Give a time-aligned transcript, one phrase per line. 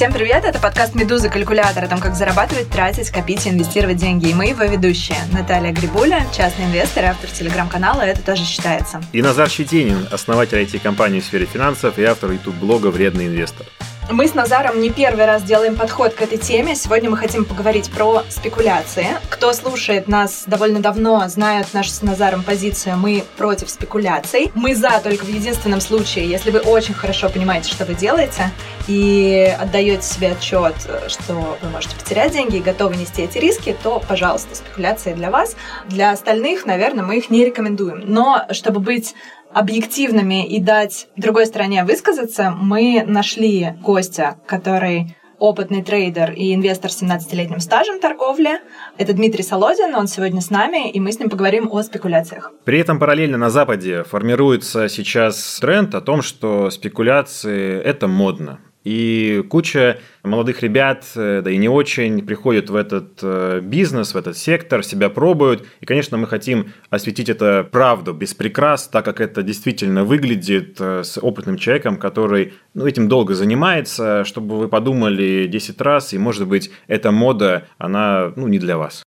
[0.00, 1.28] Всем привет, это подкаст «Медуза.
[1.28, 4.30] Калькулятор» о том, как зарабатывать, тратить, копить и инвестировать деньги.
[4.30, 5.18] И мы его ведущие.
[5.30, 9.02] Наталья Грибуля, частный инвестор и автор телеграм-канала «Это тоже считается».
[9.12, 13.66] И Назар Щетинин, основатель IT-компании в сфере финансов и автор YouTube-блога «Вредный инвестор».
[14.12, 16.74] Мы с Назаром не первый раз делаем подход к этой теме.
[16.74, 19.06] Сегодня мы хотим поговорить про спекуляции.
[19.28, 22.96] Кто слушает нас довольно давно, знает нашу с Назаром позицию.
[22.96, 24.50] Мы против спекуляций.
[24.56, 28.50] Мы за только в единственном случае, если вы очень хорошо понимаете, что вы делаете,
[28.88, 30.74] и отдаете себе отчет,
[31.06, 35.54] что вы можете потерять деньги и готовы нести эти риски, то, пожалуйста, спекуляции для вас.
[35.86, 38.02] Для остальных, наверное, мы их не рекомендуем.
[38.04, 39.14] Но чтобы быть
[39.52, 47.02] объективными и дать другой стороне высказаться, мы нашли гостя, который опытный трейдер и инвестор с
[47.02, 48.60] 17-летним стажем торговли.
[48.98, 52.52] Это Дмитрий Солодин, он сегодня с нами, и мы с ним поговорим о спекуляциях.
[52.64, 58.60] При этом параллельно на Западе формируется сейчас тренд о том, что спекуляции– это модно.
[58.82, 64.16] И куча молодых ребят, э, да и не очень, приходят в этот э, бизнес, в
[64.16, 65.66] этот сектор, себя пробуют.
[65.80, 71.02] И, конечно, мы хотим осветить это правду, без прикрас, так как это действительно выглядит э,
[71.04, 76.48] с опытным человеком, который ну, этим долго занимается, чтобы вы подумали 10 раз, и, может
[76.48, 79.02] быть, эта мода, она ну, не для вас.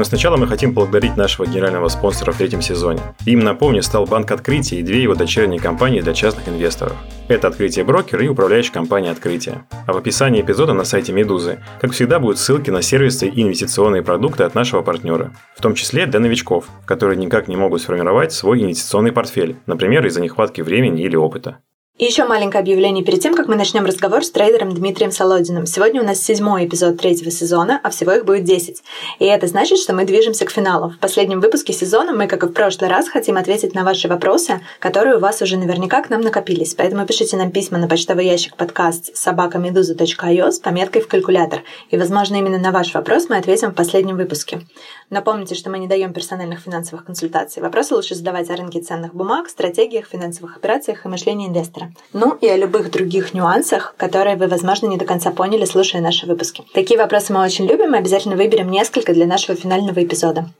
[0.00, 3.02] Но сначала мы хотим поблагодарить нашего генерального спонсора в третьем сезоне.
[3.26, 6.96] Им, напомню, стал Банк Открытия и две его дочерние компании для частных инвесторов.
[7.28, 9.66] Это Открытие Брокер и управляющая компания Открытие.
[9.86, 14.02] А в описании эпизода на сайте Медузы, как всегда, будут ссылки на сервисы и инвестиционные
[14.02, 15.34] продукты от нашего партнера.
[15.54, 20.22] В том числе для новичков, которые никак не могут сформировать свой инвестиционный портфель, например, из-за
[20.22, 21.58] нехватки времени или опыта.
[22.00, 25.66] И еще маленькое объявление перед тем, как мы начнем разговор с трейдером Дмитрием Солодиным.
[25.66, 28.82] Сегодня у нас седьмой эпизод третьего сезона, а всего их будет 10.
[29.18, 30.88] И это значит, что мы движемся к финалу.
[30.88, 34.62] В последнем выпуске сезона мы, как и в прошлый раз, хотим ответить на ваши вопросы,
[34.78, 36.72] которые у вас уже наверняка к нам накопились.
[36.72, 41.64] Поэтому пишите нам письма на почтовый ящик подкаст собакамедуза.io с пометкой в калькулятор.
[41.90, 44.62] И, возможно, именно на ваш вопрос мы ответим в последнем выпуске.
[45.10, 47.62] Напомните, что мы не даем персональных финансовых консультаций.
[47.62, 51.89] Вопросы лучше задавать о рынке ценных бумаг, стратегиях, финансовых операциях и мышлении инвестора.
[52.12, 56.26] Ну и о любых других нюансах, которые вы, возможно, не до конца поняли, слушая наши
[56.26, 56.64] выпуски.
[56.74, 60.50] Такие вопросы мы очень любим и обязательно выберем несколько для нашего финального эпизода.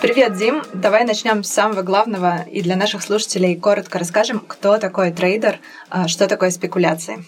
[0.00, 0.62] Привет, Дим.
[0.72, 5.58] Давай начнем с самого главного и для наших слушателей коротко расскажем, кто такой трейдер,
[5.90, 7.24] а, что такое спекуляции.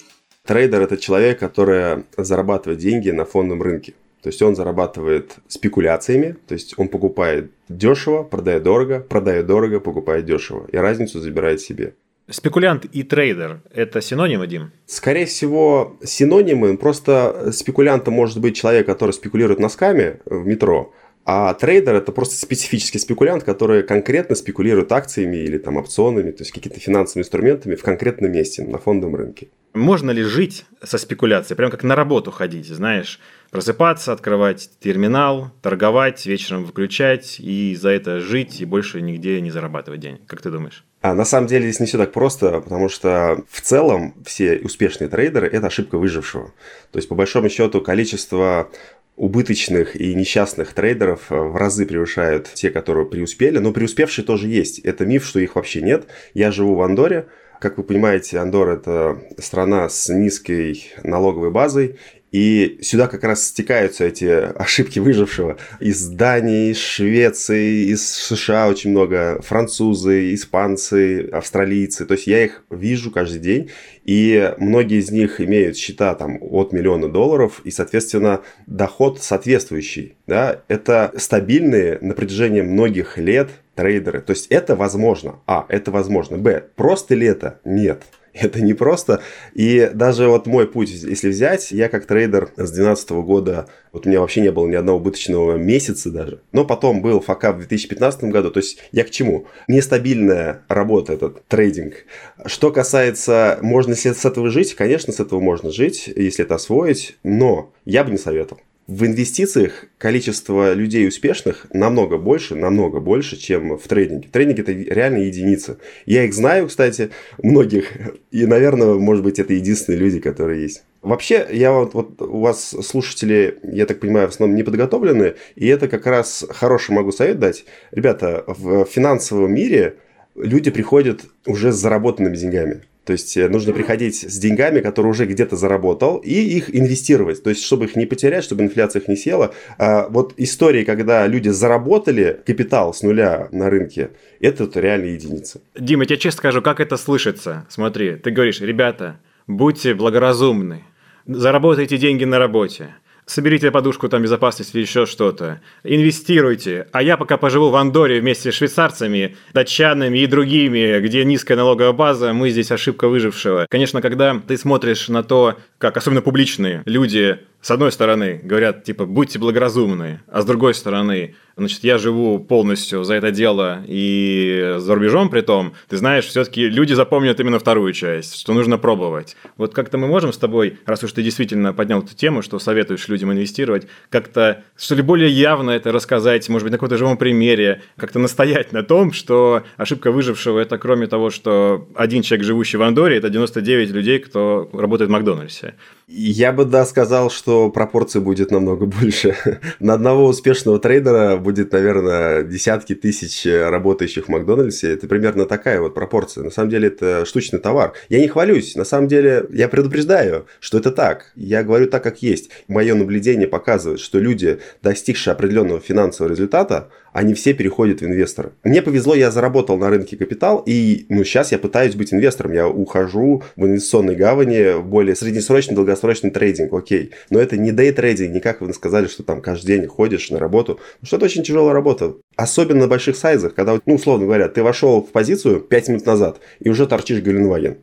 [0.46, 3.94] Трейдер– это человек, который зарабатывает деньги на фондовом рынке.
[4.22, 10.26] То есть он зарабатывает спекуляциями, то есть он покупает дешево, продает дорого, продает дорого, покупает
[10.26, 10.66] дешево.
[10.72, 11.94] И разницу забирает себе.
[12.28, 14.70] Спекулянт и трейдер– это синонимы, Дим?
[14.86, 16.76] Скорее всего, синонимы.
[16.76, 20.92] Просто спекулянтом может быть человек, который спекулирует носками в метро,
[21.24, 26.52] а трейдер это просто специфический спекулянт, который конкретно спекулирует акциями или там опционами, то есть
[26.52, 29.48] какими-то финансовыми инструментами в конкретном месте на фондовом рынке.
[29.74, 31.56] Можно ли жить со спекуляцией?
[31.56, 33.20] Прям как на работу ходить, знаешь,
[33.50, 40.00] просыпаться, открывать терминал, торговать, вечером выключать и за это жить и больше нигде не зарабатывать
[40.00, 40.20] денег.
[40.26, 40.84] Как ты думаешь?
[41.02, 45.08] А на самом деле здесь не все так просто, потому что в целом все успешные
[45.08, 46.52] трейдеры– это ошибка выжившего.
[46.92, 48.70] То есть, по большому счету, количество
[49.16, 53.58] убыточных и несчастных трейдеров в разы превышают те, которые преуспели.
[53.58, 54.78] Но преуспевшие тоже есть.
[54.78, 56.06] Это миф, что их вообще нет.
[56.34, 57.28] Я живу в Андоре.
[57.60, 61.98] Как вы понимаете, Андор– это страна с низкой налоговой базой,
[62.32, 65.56] и сюда как раз стекаются эти ошибки выжившего.
[65.80, 69.40] Из Дании, из Швеции, из США очень много.
[69.42, 72.06] Французы, испанцы, австралийцы.
[72.06, 73.70] То есть я их вижу каждый день.
[74.04, 77.60] И многие из них имеют счета там от миллиона долларов.
[77.64, 80.14] И, соответственно, доход соответствующий.
[80.28, 80.62] Да?
[80.68, 84.20] Это стабильные на протяжении многих лет трейдеры.
[84.20, 85.40] То есть это возможно.
[85.46, 86.38] А, это возможно.
[86.38, 87.58] Б, просто ли это?
[87.64, 88.04] Нет.
[88.34, 89.22] Это не просто.
[89.54, 94.08] И даже вот мой путь, если взять, я как трейдер с 2012 года, вот у
[94.08, 96.40] меня вообще не было ни одного убыточного месяца даже.
[96.52, 98.50] Но потом был факап в 2015 году.
[98.50, 99.46] То есть я к чему?
[99.68, 102.04] Нестабильная работа этот трейдинг.
[102.46, 104.74] Что касается, можно ли с этого жить?
[104.74, 107.16] Конечно, с этого можно жить, если это освоить.
[107.24, 108.60] Но я бы не советовал
[108.90, 114.28] в инвестициях количество людей успешных намного больше, намного больше, чем в трейдинге.
[114.28, 115.78] Трейдинг это реально единица.
[116.06, 117.10] Я их знаю, кстати,
[117.40, 117.92] многих,
[118.32, 120.82] и, наверное, может быть, это единственные люди, которые есть.
[121.02, 125.68] Вообще, я вот, вот у вас слушатели, я так понимаю, в основном не подготовлены, и
[125.68, 127.66] это как раз хороший могу совет дать.
[127.92, 129.98] Ребята, в финансовом мире
[130.34, 132.82] люди приходят уже с заработанными деньгами.
[133.04, 137.42] То есть э, нужно приходить с деньгами, которые уже где-то заработал, и их инвестировать.
[137.42, 139.54] То есть, чтобы их не потерять, чтобы инфляция их не села.
[139.78, 144.10] А вот истории, когда люди заработали капитал с нуля на рынке,
[144.40, 145.60] это вот реальные единицы.
[145.78, 147.66] Дима, я тебе честно скажу, как это слышится.
[147.68, 150.84] Смотри, ты говоришь, ребята, будьте благоразумны,
[151.26, 152.94] заработайте деньги на работе
[153.30, 158.50] соберите подушку там безопасности или еще что-то, инвестируйте, а я пока поживу в Андоре вместе
[158.50, 163.66] с швейцарцами, датчанами и другими, где низкая налоговая база, мы здесь ошибка выжившего.
[163.70, 169.04] Конечно, когда ты смотришь на то, как особенно публичные люди с одной стороны, говорят, типа,
[169.04, 174.94] будьте благоразумны, а с другой стороны, значит, я живу полностью за это дело и за
[174.94, 179.36] рубежом при том, ты знаешь, все-таки люди запомнят именно вторую часть, что нужно пробовать.
[179.58, 183.08] Вот как-то мы можем с тобой, раз уж ты действительно поднял эту тему, что советуешь
[183.08, 187.82] людям инвестировать, как-то, что ли, более явно это рассказать, может быть, на каком-то живом примере,
[187.96, 192.82] как-то настоять на том, что ошибка выжившего– это кроме того, что один человек, живущий в
[192.82, 195.74] Андоре, это 99 людей, кто работает в Макдональдсе.
[196.12, 199.36] Я бы, да, сказал, что пропорция будет намного больше.
[199.78, 204.90] На одного успешного трейдера будет, наверное, десятки тысяч работающих в Макдональдсе.
[204.90, 206.42] Это примерно такая вот пропорция.
[206.42, 207.92] На самом деле, это штучный товар.
[208.08, 208.74] Я не хвалюсь.
[208.74, 211.30] На самом деле, я предупреждаю, что это так.
[211.36, 212.50] Я говорю так, как есть.
[212.66, 218.52] Мое наблюдение показывает, что люди, достигшие определенного финансового результата, они все переходят в инвесторы.
[218.64, 222.52] Мне повезло, я заработал на рынке капитал, и ну, сейчас я пытаюсь быть инвестором.
[222.52, 227.10] Я ухожу в инвестиционной гавани в более среднесрочный, долгосрочный трейдинг, окей.
[227.30, 230.74] Но это не дейтрейдинг, не как вы сказали, что там каждый день ходишь на работу.
[230.74, 232.14] Потому что это очень тяжелая работа.
[232.36, 236.40] Особенно на больших сайзах, когда, ну, условно говоря, ты вошел в позицию 5 минут назад
[236.60, 237.78] и уже торчишь Геленваген.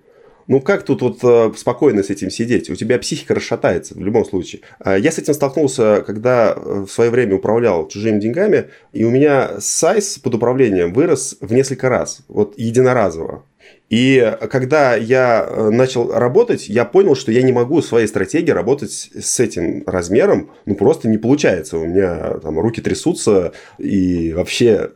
[0.47, 2.69] Ну как тут вот э, спокойно с этим сидеть?
[2.69, 4.61] У тебя психика расшатается в любом случае.
[4.79, 9.09] А я с этим столкнулся, когда э, в свое время управлял чужими деньгами, и у
[9.09, 13.43] меня сайз под управлением вырос в несколько раз, вот единоразово.
[13.89, 18.91] И когда я э, начал работать, я понял, что я не могу своей стратегии работать
[18.91, 20.51] с этим размером.
[20.65, 21.77] Ну, просто не получается.
[21.77, 24.91] У меня там руки трясутся, и вообще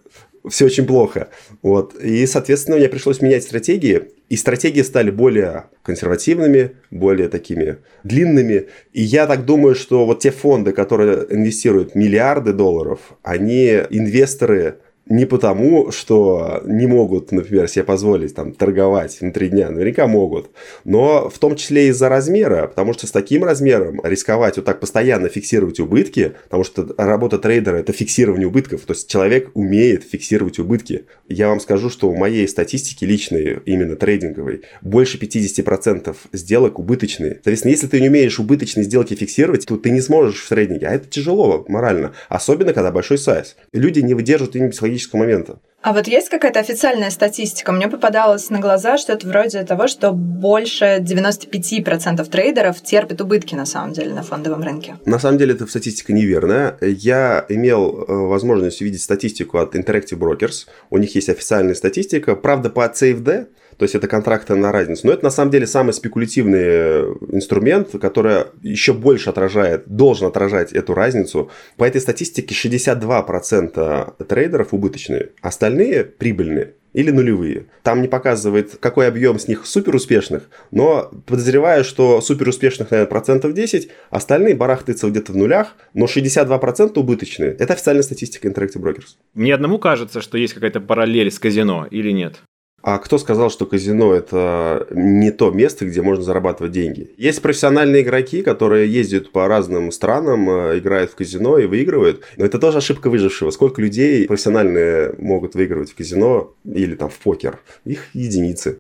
[0.50, 1.30] все очень плохо.
[1.62, 1.96] Вот.
[1.96, 4.10] И, соответственно, мне пришлось менять стратегии.
[4.30, 8.68] И стратегии стали более консервативными, более такими длинными.
[8.94, 14.78] И я так думаю, что вот те фонды, которые инвестируют миллиарды долларов, они инвесторы
[15.08, 20.52] не потому, что не могут, например, себе позволить там, торговать внутри дня, наверняка могут,
[20.86, 25.28] но в том числе из-за размера, потому что с таким размером рисковать вот так постоянно
[25.28, 31.06] фиксировать убытки, потому что работа трейдера– это фиксирование убытков, то есть человек умеет фиксировать убытки.
[31.28, 37.34] Я вам скажу, что у моей статистики личной, именно трейдинговой, больше 50% сделок убыточные.
[37.36, 40.94] Соответственно, если ты не умеешь убыточные сделки фиксировать, то ты не сможешь в трейдинге, а
[40.94, 43.56] это тяжело морально, особенно когда большой сайз.
[43.74, 45.60] Люди не выдерживают именно психологически психологического момента.
[45.84, 47.72] А вот есть какая-то официальная статистика?
[47.72, 53.94] Мне попадалось на глаза что-то вроде того, что больше 95% трейдеров терпят убытки на самом
[53.94, 54.98] деле на фондовом рынке.
[55.06, 56.78] На самом деле эта статистика неверная.
[56.82, 60.68] Я имел э, возможность увидеть статистику от Interactive Brokers.
[60.92, 62.36] У них есть официальная статистика.
[62.36, 63.48] Правда, по CFD
[63.82, 65.08] то есть это контракты на разницу.
[65.08, 70.72] Но это на самом деле самый спекулятивный э, инструмент, который еще больше отражает, должен отражать
[70.72, 71.50] эту разницу.
[71.78, 77.70] По этой статистике 62% трейдеров убыточные, остальные прибыльные или нулевые.
[77.82, 83.10] Там не показывает, какой объем с них супер успешных, но подозреваю, что супер успешных, наверное,
[83.10, 87.56] процентов 10, остальные барахтаются где-то в нулях, но 62% убыточные.
[87.58, 89.16] Это официальная статистика Interactive Brokers.
[89.34, 92.44] Мне одному кажется, что есть какая-то параллель с казино или нет?
[92.84, 97.12] А кто сказал, что казино это не то место, где можно зарабатывать деньги?
[97.18, 102.22] Есть профессиональные игроки, которые ездят по разным странам, э, играют в казино и выигрывают.
[102.38, 103.52] Но это тоже ошибка выжившего.
[103.52, 107.60] Сколько людей профессиональные могут выигрывать в казино или там в покер?
[107.86, 108.80] Их единицы.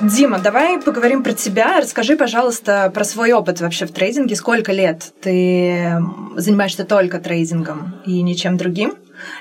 [0.00, 1.80] Дима, давай поговорим про тебя.
[1.80, 4.36] Расскажи, пожалуйста, про свой опыт вообще в трейдинге.
[4.36, 6.00] Сколько лет ты
[6.36, 8.94] занимаешься только трейдингом и ничем другим?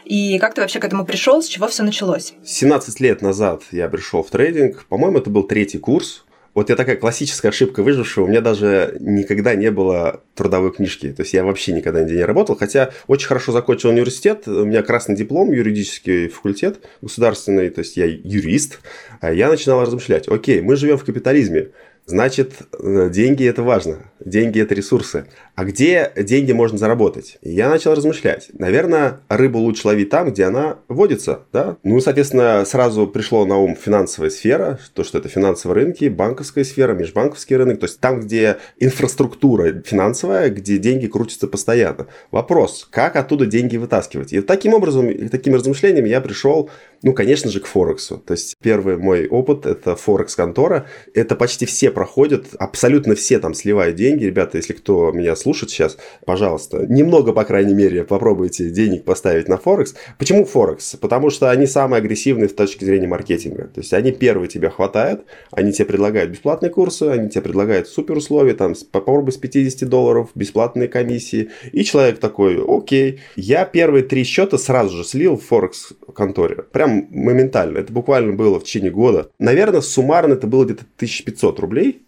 [0.06, 2.34] И как ты вообще к этому пришел, с чего все началось?
[2.46, 4.86] 17 лет назад я пришел в трейдинг.
[4.86, 6.24] По-моему, это был третий курс.
[6.58, 8.26] Вот я такая классическая ошибка выжившего.
[8.26, 11.12] У меня даже никогда не было трудовой книжки.
[11.12, 12.56] То есть я вообще никогда нигде не работал.
[12.56, 14.48] Хотя очень хорошо закончил университет.
[14.48, 17.70] У меня красный диплом, юридический факультет государственный.
[17.70, 18.80] То есть я юрист.
[19.22, 20.28] А я начинал размышлять.
[20.28, 21.68] Окей, мы живем в капитализме.
[22.08, 23.98] Значит, э, деньги это важно.
[24.24, 25.26] Деньги это ресурсы.
[25.56, 27.38] А где деньги можно заработать?
[27.42, 28.48] И я начал размышлять.
[28.54, 31.42] Наверное, рыбу лучше ловить там, где она водится.
[31.52, 31.76] Да?
[31.84, 36.94] Ну, соответственно, сразу пришло на ум финансовая сфера, то, что это финансовые рынки, банковская сфера,
[36.94, 37.82] межбанковский рынок.
[37.82, 42.08] То есть там, где инфраструктура финансовая, где деньги крутятся постоянно.
[42.32, 44.32] Вопрос, как оттуда деньги вытаскивать?
[44.32, 46.70] И таким образом, таким размышлением я пришел,
[47.04, 48.18] ну, конечно же, к Форексу.
[48.18, 50.88] То есть первый мой опыт– это Форекс-контора.
[51.14, 54.26] Это почти все проходят, абсолютно все там сливают деньги.
[54.26, 59.58] Ребята, если кто меня слушает сейчас, пожалуйста, немного, по крайней мере, попробуйте денег поставить на
[59.58, 59.96] Форекс.
[60.18, 60.96] Почему Форекс?
[60.96, 63.66] Потому что они самые агрессивные с точки зрения маркетинга.
[63.66, 68.18] То есть они первые тебя хватают, они тебе предлагают бесплатные курсы, они тебе предлагают супер
[68.18, 71.50] условия, там, попробуй с 50 долларов, бесплатные комиссии.
[71.72, 76.64] И человек такой, окей, я первые три счета сразу же слил в Форекс конторе.
[76.88, 77.80] Прям моментально.
[77.80, 79.30] Это буквально было в течение года.
[79.40, 82.04] Наверное, суммарно это было где-то 1500 рублей.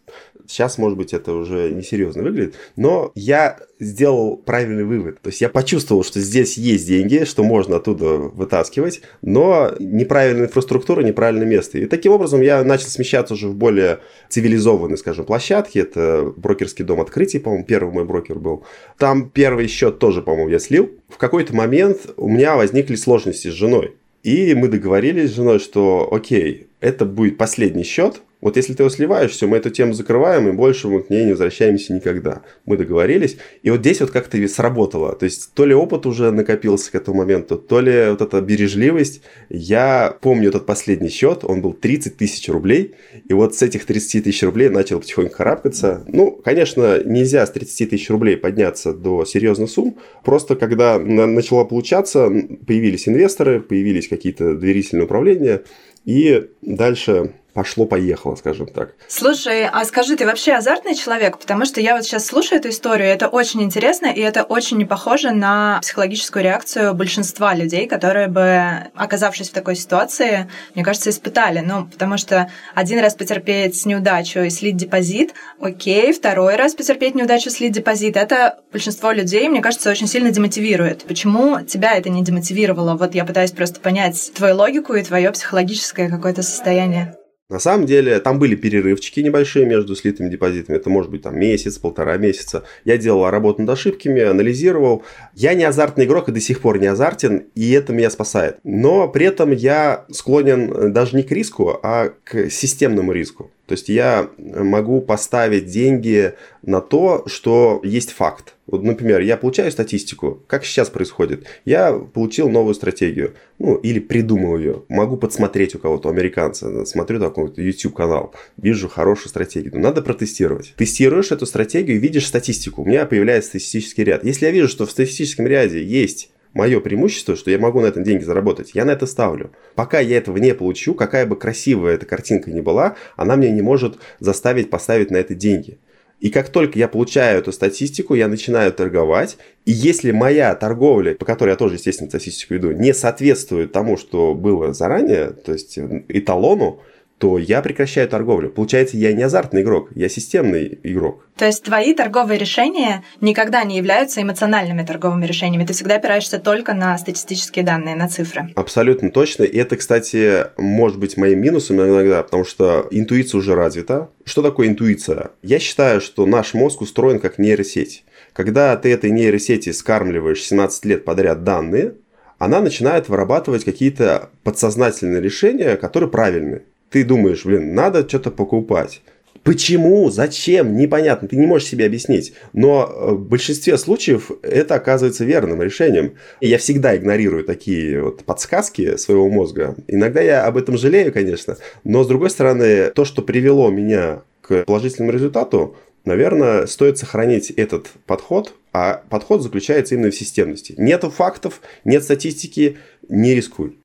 [0.48, 5.22] Сейчас, может быть, это уже несерьезно выглядит, но я сделал правильный вывод.
[5.22, 11.02] То есть я почувствовал, что здесь есть деньги, что можно оттуда вытаскивать, но неправильная инфраструктура,
[11.02, 11.78] неправильное место.
[11.78, 15.78] И таким образом я начал смещаться уже в более цивилизованные, скажем, площадки.
[15.78, 18.64] Это брокерский дом открытий, по-моему, первый мой брокер был.
[18.98, 20.90] Там первый счет тоже, по-моему, я слил.
[21.10, 23.94] В какой-то момент у меня возникли сложности с женой.
[24.24, 28.90] И мы договорились с женой, что окей, это будет последний счет, вот если ты его
[28.90, 32.44] сливаешь, все, мы эту тему закрываем, и больше мы к ней не возвращаемся никогда.
[32.66, 33.38] Мы договорились.
[33.64, 35.14] И вот здесь вот как-то сработало.
[35.14, 39.22] То есть, то ли опыт уже накопился к этому моменту, то ли вот эта бережливость.
[39.50, 42.96] Я помню этот последний счет, он был 30 тысяч рублей.
[43.28, 46.06] И вот с этих 30 тысяч рублей начал потихоньку карабкаться.
[46.08, 49.98] Ну, конечно, нельзя с 30 тысяч рублей подняться до серьезных сумм.
[50.24, 52.30] Просто когда начало получаться,
[52.66, 55.64] появились инвесторы, появились какие-то доверительные управления.
[56.06, 58.94] И дальше пошло-поехало, скажем так.
[59.08, 61.38] Слушай, а скажи, ты вообще азартный человек?
[61.38, 64.86] Потому что я вот сейчас слушаю эту историю, это очень интересно, и это очень не
[64.86, 71.60] похоже на психологическую реакцию большинства людей, которые бы, оказавшись в такой ситуации, мне кажется, испытали.
[71.60, 77.50] Ну, потому что один раз потерпеть неудачу и слить депозит, окей, второй раз потерпеть неудачу,
[77.50, 81.04] слить депозит, это большинство людей, мне кажется, очень сильно демотивирует.
[81.04, 82.96] Почему тебя это не демотивировало?
[82.96, 87.16] Вот я пытаюсь просто понять твою логику и твое психологическое какое-то состояние.
[87.50, 90.78] На самом деле, там были перерывчики небольшие между слитыми депозитами.
[90.78, 92.64] Это может быть там месяц, полтора месяца.
[92.86, 95.04] Я делал работу над ошибками, анализировал.
[95.34, 98.60] Я не азартный игрок и до сих пор не азартен, и это меня спасает.
[98.64, 103.50] Но при этом я склонен даже не к риску, а к системному риску.
[103.70, 106.34] То есть я могу поставить деньги
[106.64, 108.56] на то, что есть факт.
[108.66, 111.46] Вот, например, я получаю статистику, как сейчас происходит.
[111.66, 114.82] Я получил новую стратегию, ну, или придумал ее.
[114.90, 116.84] Могу подсмотреть у кого-то, у американца.
[116.86, 119.76] Смотрю такой YouTube-канал, вижу хорошую стратегию.
[119.76, 120.74] Но надо протестировать.
[120.76, 122.82] Тестируешь эту стратегию, видишь статистику.
[122.82, 124.24] У меня появляется статистический ряд.
[124.24, 128.04] Если я вижу, что в статистическом ряде есть мое преимущество, что я могу на этом
[128.04, 129.52] деньги заработать, я на это ставлю.
[129.76, 133.62] Пока я этого не получу, какая бы красивая эта картинка ни была, она мне не
[133.62, 135.80] может заставить поставить на это деньги.
[136.20, 139.38] И как только я получаю эту статистику, я начинаю торговать.
[139.66, 144.34] И если моя торговля, по которой я тоже, естественно, статистику веду, не соответствует тому, что
[144.34, 145.80] было заранее, то есть
[146.10, 146.82] эталону,
[147.20, 148.50] то я прекращаю торговлю.
[148.50, 151.28] Получается, я не азартный игрок, я системный игрок.
[151.36, 155.66] То есть твои торговые решения никогда не являются эмоциональными торговыми решениями.
[155.66, 158.52] Ты всегда опираешься только на статистические данные, на цифры.
[158.56, 159.44] Абсолютно точно.
[159.44, 164.10] И это, кстати, может быть моим минусом иногда, потому что интуиция уже развита.
[164.24, 165.32] Что такое интуиция?
[165.44, 168.06] Я считаю, что наш мозг устроен как нейросеть.
[168.32, 171.96] Когда ты этой нейросети скармливаешь 17 лет подряд данные,
[172.38, 179.02] она начинает вырабатывать какие-то подсознательные решения, которые правильные ты думаешь, блин, надо что-то покупать.
[179.44, 180.10] Почему?
[180.10, 180.76] Зачем?
[180.76, 181.28] Непонятно.
[181.28, 182.34] Ты не можешь себе объяснить.
[182.54, 186.16] Но э, в большинстве случаев это оказывается верным решением.
[186.42, 189.76] Я всегда игнорирую такие вот подсказки своего мозга.
[189.88, 191.58] Иногда я об этом жалею, конечно.
[191.84, 197.88] Но, с другой стороны, то, что привело меня к положительному результату, наверное, стоит сохранить этот
[198.06, 198.54] подход.
[198.72, 200.76] А подход заключается именно в системности.
[200.78, 202.78] Нету фактов, нет статистики,
[203.08, 203.80] не рискуй.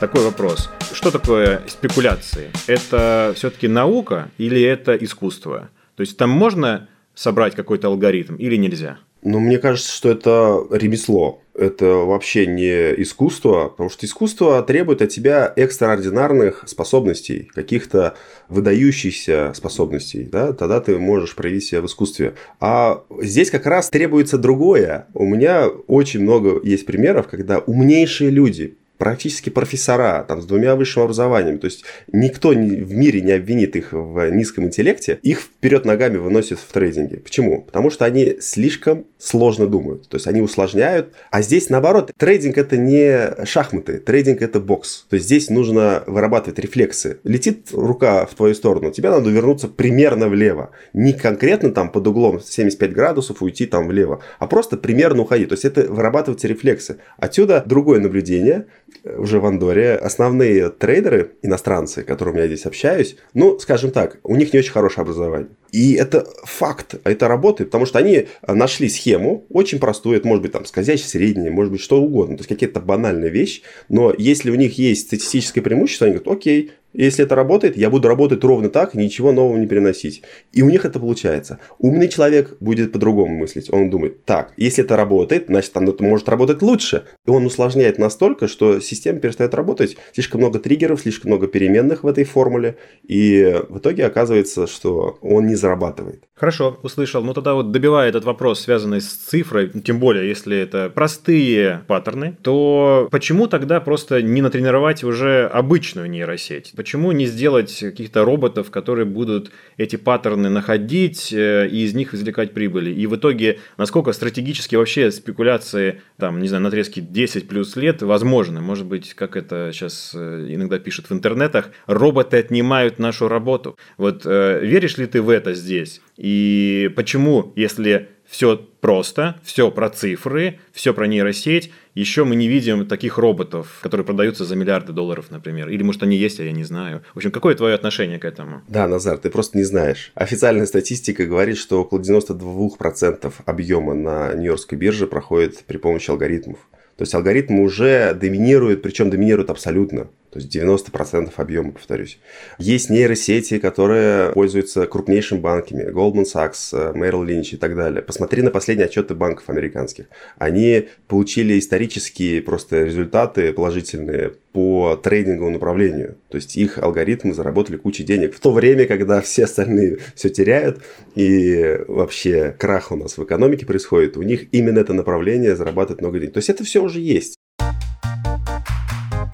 [0.00, 0.70] Такой вопрос.
[0.94, 2.50] Что такое спекуляции?
[2.66, 5.68] Это все-таки наука или это искусство?
[5.94, 8.96] То есть там можно собрать какой-то алгоритм или нельзя?
[9.22, 11.42] Ну, мне кажется, что это ремесло.
[11.54, 18.14] Это вообще не искусство, потому что искусство требует от тебя экстраординарных способностей, каких-то
[18.48, 20.24] выдающихся способностей.
[20.24, 20.54] Да?
[20.54, 22.36] Тогда ты можешь проявить себя в искусстве.
[22.60, 25.08] А здесь как раз требуется другое.
[25.12, 31.04] У меня очень много есть примеров, когда умнейшие люди практически профессора, там, с двумя высшим
[31.04, 31.58] образованием.
[31.58, 35.18] То есть никто в мире не обвинит их в низком интеллекте.
[35.22, 37.16] Их вперед ногами выносят в трейдинге.
[37.16, 37.62] Почему?
[37.62, 40.06] Потому что они слишком сложно думают.
[40.08, 41.14] То есть они усложняют.
[41.30, 45.06] А здесь наоборот, трейдинг это не шахматы, трейдинг это бокс.
[45.08, 47.20] То есть здесь нужно вырабатывать рефлексы.
[47.24, 50.72] Летит рука в твою сторону, тебе надо вернуться примерно влево.
[50.92, 55.48] Не конкретно там под углом 75 градусов уйти там влево, а просто примерно уходить.
[55.48, 56.98] То есть это вырабатываются рефлексы.
[57.16, 58.66] Отсюда другое наблюдение
[59.04, 64.52] уже в Андоре основные трейдеры, иностранцы, которыми я здесь общаюсь, ну, скажем так, у них
[64.52, 65.48] не очень хорошее образование.
[65.72, 70.52] И это факт, это работает, потому что они нашли схему, очень простую, это может быть
[70.52, 74.54] там скользящее среднее, может быть что угодно, то есть какие-то банальные вещи, но если у
[74.54, 78.94] них есть статистическое преимущество, они говорят, окей, если это работает, я буду работать ровно так,
[78.94, 80.22] ничего нового не переносить.
[80.52, 81.60] И у них это получается.
[81.78, 83.72] Умный человек будет по-другому мыслить.
[83.72, 87.04] Он думает, так, если это работает, значит, оно может работать лучше.
[87.26, 89.96] И он усложняет настолько, что система перестает работать.
[90.12, 92.76] Слишком много триггеров, слишком много переменных в этой формуле.
[93.06, 96.24] И в итоге оказывается, что он не зарабатывает.
[96.34, 97.22] Хорошо, услышал.
[97.22, 102.36] Ну тогда вот добивая этот вопрос, связанный с цифрой, тем более, если это простые паттерны,
[102.42, 106.72] то почему тогда просто не натренировать уже обычную нейросеть?
[106.74, 112.54] Почему не сделать каких-то роботов, которые будут эти паттерны находить э, и из них извлекать
[112.54, 112.90] прибыли?
[112.90, 118.02] И в итоге, насколько стратегически вообще спекуляции, там, не знаю, на отрезке 10 плюс лет
[118.02, 118.60] возможны?
[118.60, 123.76] Может быть, как это сейчас э, иногда пишут в интернетах, роботы отнимают нашу работу.
[123.98, 126.00] Вот э, веришь ли ты в это здесь?
[126.16, 131.72] И почему, если все просто, все про цифры, все про нейросеть.
[131.94, 135.68] Еще мы не видим таких роботов, которые продаются за миллиарды долларов, например.
[135.68, 137.02] Или, может, они есть, а я не знаю.
[137.12, 138.62] В общем, какое твое отношение к этому?
[138.68, 140.12] Да, Назар, ты просто не знаешь.
[140.14, 146.58] Официальная статистика говорит, что около 92% объема на Нью-Йоркской бирже проходит при помощи алгоритмов.
[146.96, 150.08] То есть алгоритмы уже доминируют, причем доминируют абсолютно.
[150.30, 152.18] То есть 90% объема, повторюсь.
[152.58, 155.90] Есть нейросети, которые пользуются крупнейшими банками.
[155.90, 158.00] Goldman Sachs, Merrill Lynch и так далее.
[158.00, 160.06] Посмотри на последние отчеты банков американских.
[160.38, 166.16] Они получили исторические просто результаты положительные по трейдинговому направлению.
[166.28, 168.34] То есть их алгоритмы заработали кучу денег.
[168.34, 170.80] В то время, когда все остальные все теряют
[171.16, 176.20] и вообще крах у нас в экономике происходит, у них именно это направление зарабатывает много
[176.20, 176.34] денег.
[176.34, 177.36] То есть это все уже есть.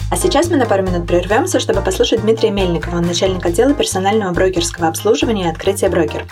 [0.08, 4.86] А сейчас мы на пару минут прервемся, чтобы послушать Дмитрия Мельникова, начальник отдела персонального брокерского
[4.86, 6.26] обслуживания и открытия брокер.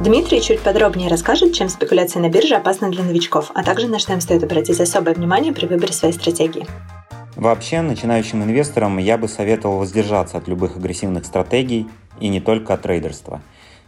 [0.00, 4.12] Дмитрий чуть подробнее расскажет, чем спекуляция на бирже опасна для новичков, а также на что
[4.12, 6.68] им стоит обратить особое внимание при выборе своей стратегии.
[7.34, 11.88] Вообще, начинающим инвесторам я бы советовал воздержаться от любых агрессивных стратегий
[12.20, 13.42] и не только от трейдерства.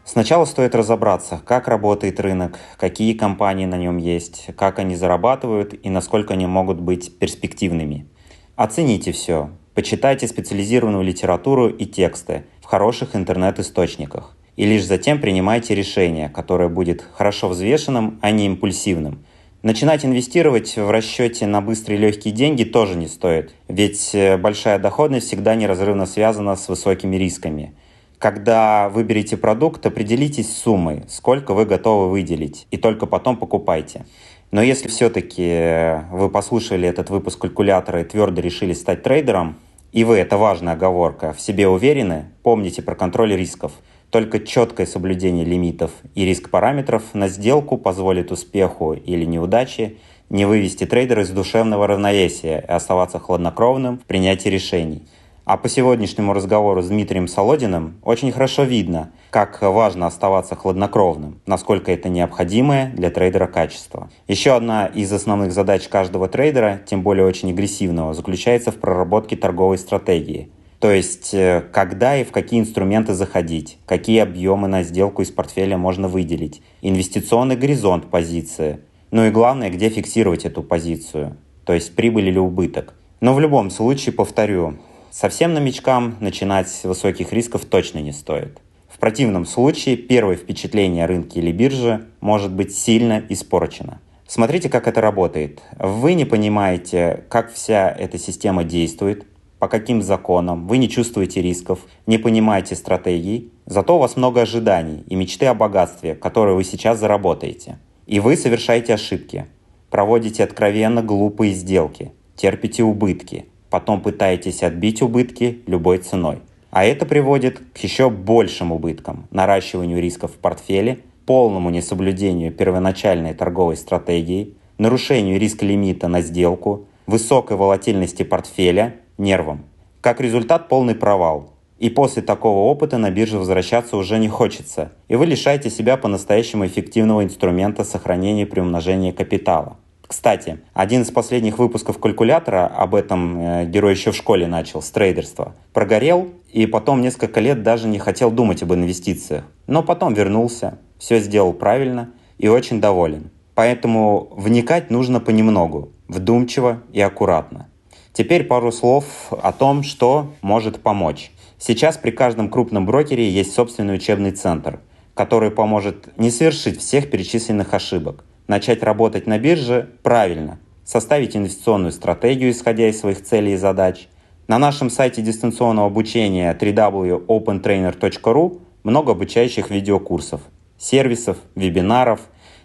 [0.05, 5.91] Сначала стоит разобраться, как работает рынок, какие компании на нем есть, как они зарабатывают и
[5.91, 8.09] насколько они могут быть перспективными–
[8.59, 9.51] Оцените все.
[9.73, 14.37] Почитайте специализированную литературу и тексты в хороших интернет-источниках.
[14.57, 19.25] И лишь затем принимайте решение, которое будет хорошо взвешенным, а не импульсивным.
[19.63, 25.29] Начинать инвестировать в расчете на быстрые легкие деньги тоже не стоит, ведь э, большая доходность
[25.29, 27.75] всегда неразрывно связана с высокими рисками.
[28.19, 34.05] Когда выберете продукт, определитесь с суммой, сколько вы готовы выделить, и только потом покупайте.
[34.51, 39.59] Но если все-таки вы послушали этот выпуск калькулятора и твердо решили стать трейдером,
[39.93, 43.73] и вы, это важная оговорка, в себе уверены, помните про контроль рисков.
[44.11, 49.97] Только четкое соблюдение лимитов и риск параметров на сделку позволит успеху или неудаче
[50.31, 55.03] не вывести трейдера из душевного равновесия и оставаться хладнокровным в принятии решений–
[55.49, 61.91] а по сегодняшнему разговору с Дмитрием Солодиным очень хорошо видно, как важно оставаться хладнокровным, насколько
[61.91, 64.11] это необходимое для трейдера качество.
[64.27, 69.79] Еще одна из основных задач каждого трейдера, тем более очень агрессивного, заключается в проработке торговой
[69.79, 70.51] стратегии.
[70.81, 75.79] То есть, э, когда и в какие инструменты заходить, какие объемы на сделку из портфеля
[75.79, 78.81] можно выделить, инвестиционный горизонт позиции,
[79.11, 82.93] ну и главное, где фиксировать эту позицию, то есть прибыль или убыток.
[83.21, 84.75] Но в любом случае, повторю,
[85.11, 88.61] Совсем новичкам начинать с высоких рисков точно не стоит.
[88.89, 94.01] В противном случае первое впечатление о рынке или бирже может быть сильно испорчено.
[94.27, 95.63] Смотрите, как это работает.
[95.79, 99.27] Вы не понимаете, как вся эта система действует,
[99.59, 105.05] по каким законам, вы не чувствуете рисков, не понимаете стратегий, зато у вас много ожиданий
[105.09, 107.79] и мечты о богатстве, которые вы сейчас заработаете.
[108.07, 109.47] И вы совершаете ошибки,
[109.91, 116.39] проводите откровенно глупые сделки, терпите убытки, потом пытаетесь отбить убытки любой ценой.
[116.71, 123.77] А это приводит к еще большим убыткам, наращиванию рисков в портфеле, полному несоблюдению первоначальной торговой
[123.77, 129.65] стратегии, нарушению риска лимита на сделку, высокой волатильности портфеля– нервам.
[130.01, 131.51] Как результат– полный провал.
[131.79, 136.67] И после такого опыта на бирже возвращаться уже не хочется, и вы лишаете себя по-настоящему
[136.67, 139.77] эффективного инструмента сохранения и приумножения капитала.
[140.09, 144.91] Кстати, один из последних выпусков калькулятора, об этом э, герой еще в школе начал, с
[144.91, 149.45] трейдерства, прогорел и потом несколько лет даже не хотел думать об инвестициях.
[149.67, 153.31] Но потом вернулся, все сделал правильно и очень доволен.
[153.55, 157.69] Поэтому вникать нужно понемногу, вдумчиво и аккуратно.
[158.15, 161.33] Теперь пару слов о том, что может помочь.
[161.59, 164.81] Сейчас при каждом крупном брокере есть собственный учебный центр,
[165.13, 172.51] который поможет не совершить всех перечисленных ошибок, начать работать на бирже правильно, составить инвестиционную стратегию,
[172.51, 174.09] исходя из своих целей и задач.
[174.49, 180.41] На нашем сайте дистанционного обучения www.opentrainer.ru много обучающих видеокурсов,
[180.79, 182.23] сервисов, вебинаров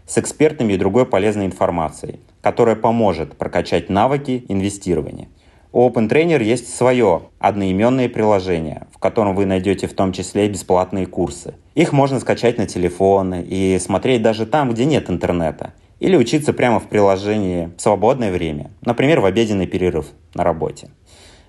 [0.07, 5.27] с экспертами и другой полезной информацией, которая поможет прокачать навыки инвестирования–
[5.73, 11.55] у OpenTrainer есть свое одноименное приложение, в котором вы найдете в том числе бесплатные курсы.
[11.73, 15.73] Их можно скачать на телефоны и смотреть даже там, где нет интернета.
[15.99, 20.05] Или учиться прямо в приложении в свободное время, например, в обеденный перерыв
[20.35, 20.89] на работе.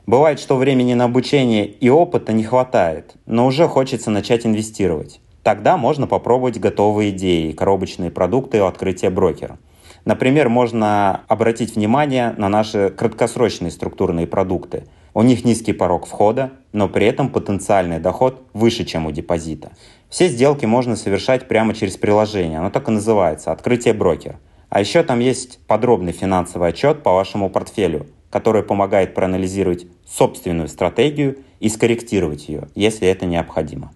[0.07, 5.21] Бывает, что времени на обучение и опыта не хватает, но уже хочется начать инвестировать.
[5.43, 9.59] Тогда можно попробовать готовые идеи, коробочные продукты у открытия брокера–
[10.05, 14.85] Например, можно обратить внимание на наши краткосрочные структурные продукты.
[15.15, 19.73] У них низкий порог входа, но при этом потенциальный доход выше, чем у депозита.
[20.11, 24.37] Все сделки можно совершать прямо через приложение, оно так и называется «Открытие брокер».
[24.69, 31.39] А еще там есть подробный финансовый отчет по вашему портфелю, который помогает проанализировать собственную стратегию
[31.61, 33.93] и скорректировать ее, если это необходимо.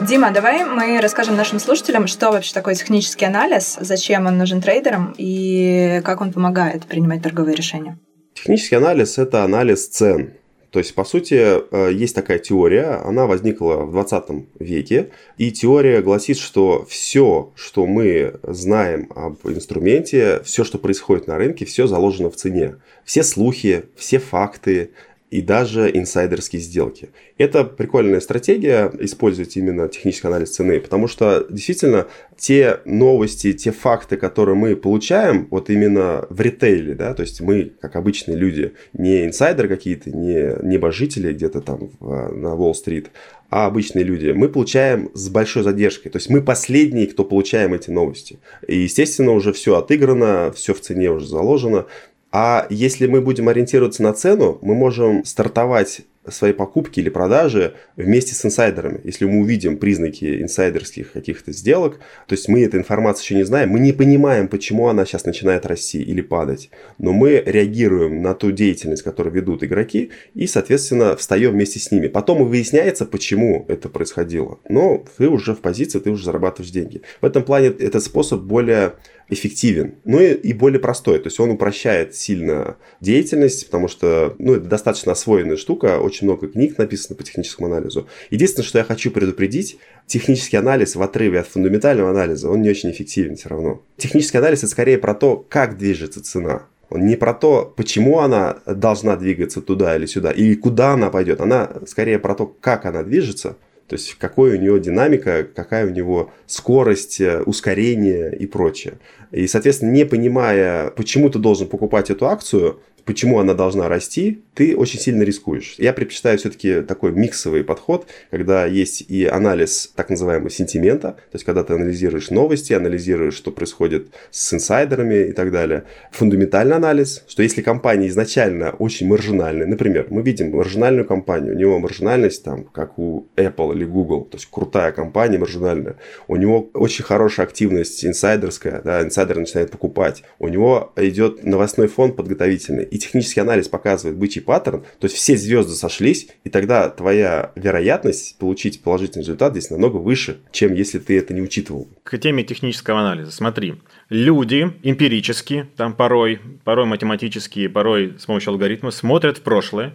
[0.00, 5.14] Дима, давай мы расскажем нашим слушателям, что вообще такое технический анализ, зачем он нужен трейдерам
[5.18, 7.98] и как он помогает принимать торговые решения.
[8.32, 10.32] Технический анализ– это анализ цен.
[10.70, 16.00] То есть, по сути, э, есть такая теория, она возникла в 20 веке, и теория
[16.00, 22.30] гласит, что все, что мы знаем об инструменте, все, что происходит на рынке, все заложено
[22.30, 22.76] в цене.
[23.04, 24.92] Все слухи, все факты,
[25.30, 27.10] и даже инсайдерские сделки.
[27.38, 34.16] Это прикольная стратегия использовать именно технический анализ цены, потому что действительно те новости, те факты,
[34.16, 39.24] которые мы получаем вот именно в ритейле, да, то есть мы, как обычные люди, не
[39.24, 43.10] инсайдеры какие-то, не небожители где-то там на Уолл-стрит,
[43.50, 46.12] а обычные люди, мы получаем с большой задержкой.
[46.12, 48.38] То есть мы последние, кто получаем эти новости.
[48.66, 51.86] И, естественно, уже все отыграно, все в цене уже заложено.
[52.32, 58.34] А если мы будем ориентироваться на цену, мы можем стартовать свои покупки или продажи вместе
[58.34, 59.00] с инсайдерами.
[59.04, 63.70] Если мы увидим признаки инсайдерских каких-то сделок, то есть мы эту информацию еще не знаем,
[63.70, 68.50] мы не понимаем, почему она сейчас начинает расти или падать, но мы реагируем на ту
[68.50, 72.08] деятельность, которую ведут игроки, и, соответственно, встаем вместе с ними.
[72.08, 74.58] Потом и выясняется, почему это происходило.
[74.68, 77.02] Но ты уже в позиции, ты уже зарабатываешь деньги.
[77.20, 78.94] В этом плане этот способ более
[79.30, 81.18] эффективен, ну и, и более простой.
[81.18, 86.48] То есть он упрощает сильно деятельность, потому что ну, это достаточно освоенная штука, очень много
[86.48, 88.08] книг написано по техническому анализу.
[88.30, 92.90] Единственное, что я хочу предупредить, технический анализ в отрыве от фундаментального анализа, он не очень
[92.90, 93.82] эффективен все равно.
[93.96, 96.62] Технический анализ это скорее про то, как движется цена.
[96.90, 101.40] Он не про то, почему она должна двигаться туда или сюда, или куда она пойдет.
[101.40, 103.56] Она скорее про то, как она движется,
[103.90, 108.94] то есть, какой у него динамика, какая у него скорость, э, ускорение и прочее.
[109.32, 114.76] И, соответственно, не понимая, почему ты должен покупать эту акцию, почему она должна расти, ты
[114.76, 115.74] очень сильно рискуешь.
[115.78, 121.44] Я предпочитаю все-таки такой миксовый подход, когда есть и анализ так называемого сентимента, то есть
[121.44, 125.84] когда ты анализируешь новости, анализируешь, что происходит с инсайдерами и так далее.
[126.12, 131.78] Фундаментальный анализ, что если компания изначально очень маржинальная, например, мы видим маржинальную компанию, у него
[131.78, 135.96] маржинальность там, как у Apple или Google, то есть крутая компания маржинальная,
[136.28, 142.12] у него очень хорошая активность инсайдерская, да, инсайдер начинает покупать, у него идет новостной фон
[142.12, 147.52] подготовительный, и технический анализ показывает бычий паттерн, то есть все звезды сошлись, и тогда твоя
[147.54, 151.88] вероятность получить положительный результат здесь намного выше, чем если ты это не учитывал.
[152.02, 153.30] К теме технического анализа.
[153.30, 153.76] Смотри,
[154.08, 159.94] люди эмпирически, там порой, порой математически, порой с помощью алгоритма смотрят в прошлое,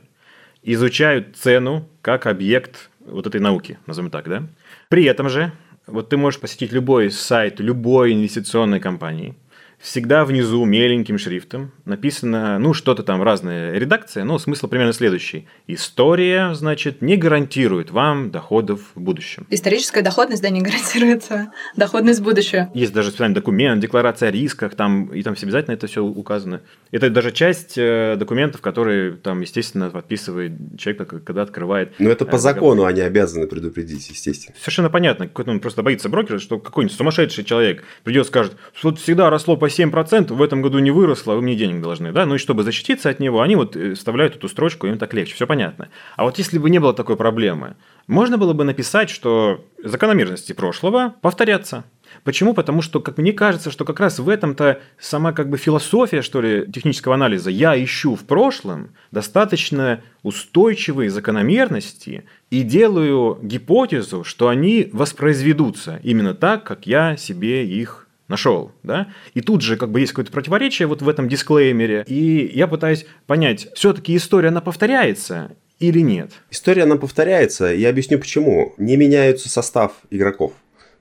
[0.64, 4.48] изучают цену как объект вот этой науки, назовем так, да?
[4.88, 5.52] При этом же,
[5.86, 9.36] вот ты можешь посетить любой сайт любой инвестиционной компании–
[9.80, 15.48] всегда внизу меленьким шрифтом написано, ну, что-то там, разная редакция, но смысл примерно следующий.
[15.68, 19.46] История, значит, не гарантирует вам доходов в будущем.
[19.50, 21.30] Историческая доходность, да, не гарантирует
[21.76, 22.70] доходность будущего.
[22.74, 26.62] Есть даже специальный документ, декларация о рисках, там, и там все обязательно это все указано.
[26.92, 31.94] Это даже часть э, документов, которые там, естественно, подписывает человек, когда открывает.
[32.00, 34.56] Но это по э, закону они обязаны предупредить, естественно.
[34.60, 35.28] Совершенно понятно.
[35.28, 39.58] Какой-то он просто боится брокера, что какой-нибудь сумасшедший человек придет и скажет, что всегда росло
[39.58, 42.12] по 7%, в этом году не выросло, вы мне денег должны.
[42.12, 42.26] Да?
[42.26, 45.36] Ну и чтобы защититься от него, они вот э, вставляют эту строчку, им так легче,
[45.36, 45.90] все понятно.
[46.16, 47.76] А вот если бы не было такой проблемы,
[48.08, 51.86] можно было бы написать, что закономерности прошлого повторятся.
[52.24, 52.54] Почему?
[52.54, 56.42] Потому что, как мне кажется, что как раз в этом-то сама как бы философия, что
[56.42, 57.50] ли, технического анализа.
[57.50, 66.64] Я ищу в прошлом достаточно устойчивые закономерности и делаю гипотезу, что они воспроизведутся именно так,
[66.64, 69.08] как я себе их нашел, да?
[69.34, 73.06] И тут же как бы есть какое-то противоречие вот в этом дисклеймере, и я пытаюсь
[73.28, 76.32] понять, все-таки история, она повторяется или нет?
[76.52, 78.74] История, она повторяется, я объясню почему.
[78.78, 80.54] Не меняется состав игроков.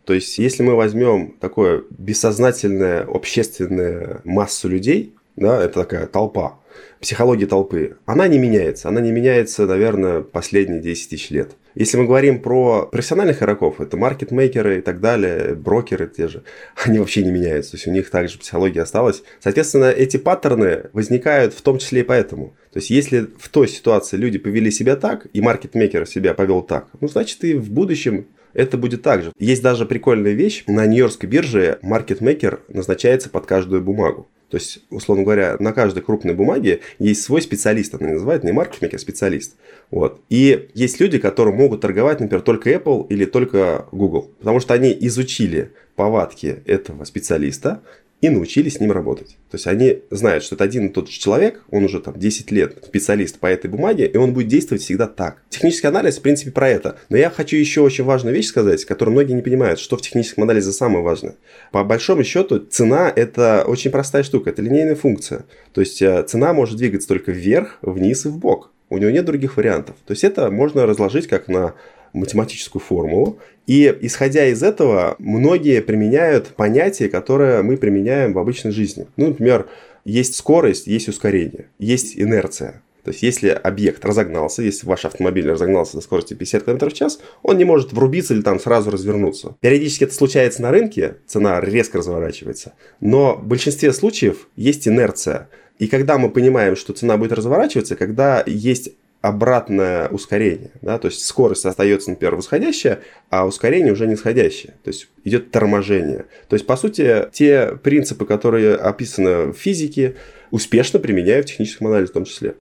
[0.04, 6.58] То есть, если мы возьмем такое бессознательное общественное массу людей, да, это такая толпа,
[7.04, 8.88] психология толпы, она не меняется.
[8.88, 11.50] Она не меняется, наверное, последние 10 тысяч лет.
[11.74, 16.44] Если мы говорим про профессиональных игроков, это маркетмейкеры и так далее, брокеры те же,
[16.84, 17.72] они вообще не меняются.
[17.72, 19.22] То есть у них также психология осталась.
[19.38, 22.56] Соответственно, эти паттерны возникают в том числе и поэтому.
[22.72, 26.88] То есть если в той ситуации люди повели себя так, и маркетмейкер себя повел так,
[27.02, 29.32] ну, значит, и в будущем это будет так же.
[29.38, 30.64] Есть даже прикольная вещь.
[30.66, 34.26] На Нью-Йоркской бирже маркетмейкер назначается под каждую бумагу.
[34.50, 37.94] То есть, условно говоря, на каждой крупной бумаге есть свой специалист.
[37.94, 39.56] Она называют не маркетмейкер, а специалист.
[39.90, 40.20] Вот.
[40.28, 44.30] И есть люди, которые могут торговать, например, только Apple или только Google.
[44.38, 47.82] Потому что они изучили повадки этого специалиста
[48.24, 49.36] и научились с ним работать.
[49.50, 52.50] То есть они знают, что это один и тот же человек, он уже там 10
[52.52, 55.42] лет специалист по этой бумаге, и он будет действовать всегда так.
[55.50, 56.96] Технический анализ, в принципе, про это.
[57.10, 60.44] Но я хочу еще очень важную вещь сказать, которую многие не понимают, что в техническом
[60.44, 61.36] анализе самое важное.
[61.70, 65.44] По большому счету, цена– это очень простая штука, это линейная функция.
[65.74, 68.70] То есть э, цена может двигаться только вверх, вниз и в бок.
[68.88, 69.96] У него нет других вариантов.
[70.06, 71.74] То есть это можно разложить как на
[72.14, 73.38] математическую формулу.
[73.66, 79.06] И исходя из этого, многие применяют понятия, которые мы применяем в обычной жизни.
[79.16, 79.68] Ну, например,
[80.04, 82.82] есть скорость, есть ускорение, есть инерция.
[83.04, 87.20] То есть, если объект разогнался, если ваш автомобиль разогнался до скорости 50 км в час,
[87.42, 89.56] он не может врубиться или там сразу развернуться.
[89.60, 92.72] Периодически это случается на рынке, цена резко разворачивается.
[93.00, 95.50] Но в большинстве случаев есть инерция.
[95.78, 98.90] И когда мы понимаем, что цена будет разворачиваться, когда есть
[99.24, 100.72] обратное ускорение.
[100.82, 100.98] Да?
[100.98, 104.74] То есть скорость остается, например, восходящая, а ускорение уже нисходящее.
[104.84, 106.26] То есть идет торможение.
[106.48, 110.16] То есть, по сути, те принципы, которые описаны в физике,
[110.50, 112.54] успешно применяю в техническом анализе в том числе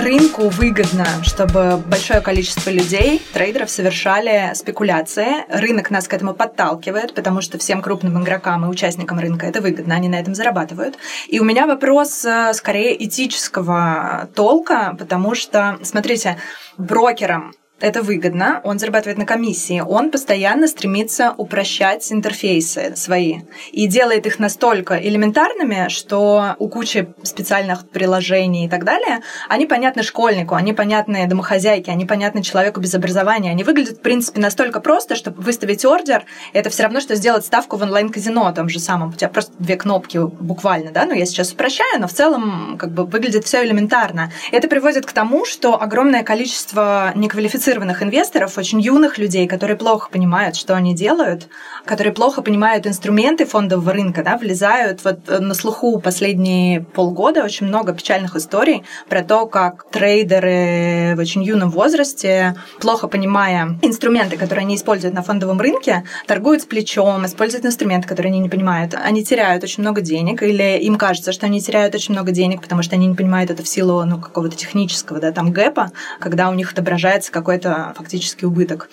[0.00, 5.44] рынку выгодно, чтобы большое количество людей, трейдеров, совершали спекуляции.
[5.48, 9.94] Рынок нас к этому подталкивает, потому что всем крупным игрокам и участникам рынка это выгодно,
[9.94, 10.96] они на этом зарабатывают.
[11.28, 16.38] И у меня вопрос э, скорее этического толка, потому что, смотрите,
[16.78, 23.40] брокерам это выгодно, он зарабатывает на комиссии, он постоянно стремится упрощать интерфейсы свои
[23.72, 30.02] и делает их настолько элементарными, что у кучи специальных приложений и так далее, они понятны
[30.02, 35.16] школьнику, они понятны домохозяйке, они понятны человеку без образования, они выглядят, в принципе, настолько просто,
[35.16, 39.12] чтобы выставить ордер, это все равно, что сделать ставку в онлайн-казино, там же самом, у
[39.12, 43.06] тебя просто две кнопки буквально, да, ну я сейчас упрощаю, но в целом как бы
[43.06, 44.30] выглядит все элементарно.
[44.52, 50.10] Это приводит к тому, что огромное количество неквалифицированных квалифицированных инвесторов, очень юных людей, которые плохо
[50.10, 51.48] понимают, что они делают,
[51.84, 57.66] которые плохо понимают инструменты фондового рынка, да, влезают вот э, на слуху последние полгода очень
[57.66, 64.64] много печальных историй про то, как трейдеры в очень юном возрасте, плохо понимая инструменты, которые
[64.64, 68.94] они используют на фондовом рынке, торгуют с плечом, используют инструменты, которые они не понимают.
[68.94, 72.82] Они теряют очень много денег, или им кажется, что они теряют очень много денег, потому
[72.82, 76.54] что они не понимают это в силу ну, какого-то технического да, там гэпа, когда у
[76.54, 78.88] них отображается какой-то это фактически убыток.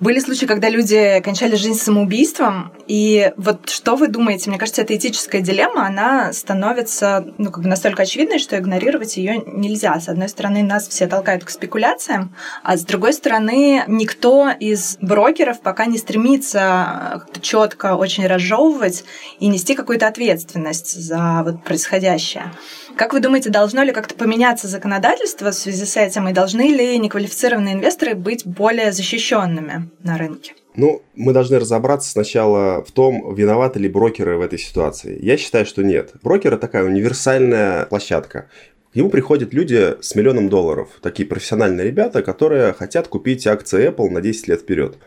[0.00, 4.50] Были случаи, когда люди кончали жизнь самоубийством, и вот что вы думаете?
[4.50, 9.42] Мне кажется, эта этическая дилемма, она становится ну, как бы настолько очевидной, что игнорировать ее
[9.46, 9.98] нельзя.
[9.98, 15.60] С одной стороны, нас все толкают к спекуляциям, а с другой стороны, никто из брокеров
[15.60, 19.04] пока не стремится четко очень разжевывать
[19.40, 22.52] и нести какую-то ответственность за вот происходящее.
[22.96, 26.98] Как вы думаете, должно ли как-то поменяться законодательство в связи с этим, и должны ли
[26.98, 30.54] неквалифицированные инвесторы быть более защищенными на рынке?
[30.74, 35.18] Ну, мы должны разобраться сначала в том, виноваты ли брокеры в этой ситуации.
[35.22, 36.12] Я считаю, что нет.
[36.22, 38.48] Брокеры такая универсальная площадка.
[38.92, 44.10] К нему приходят люди с миллионом долларов, такие профессиональные ребята, которые хотят купить акции Apple
[44.10, 44.98] на 10 лет вперед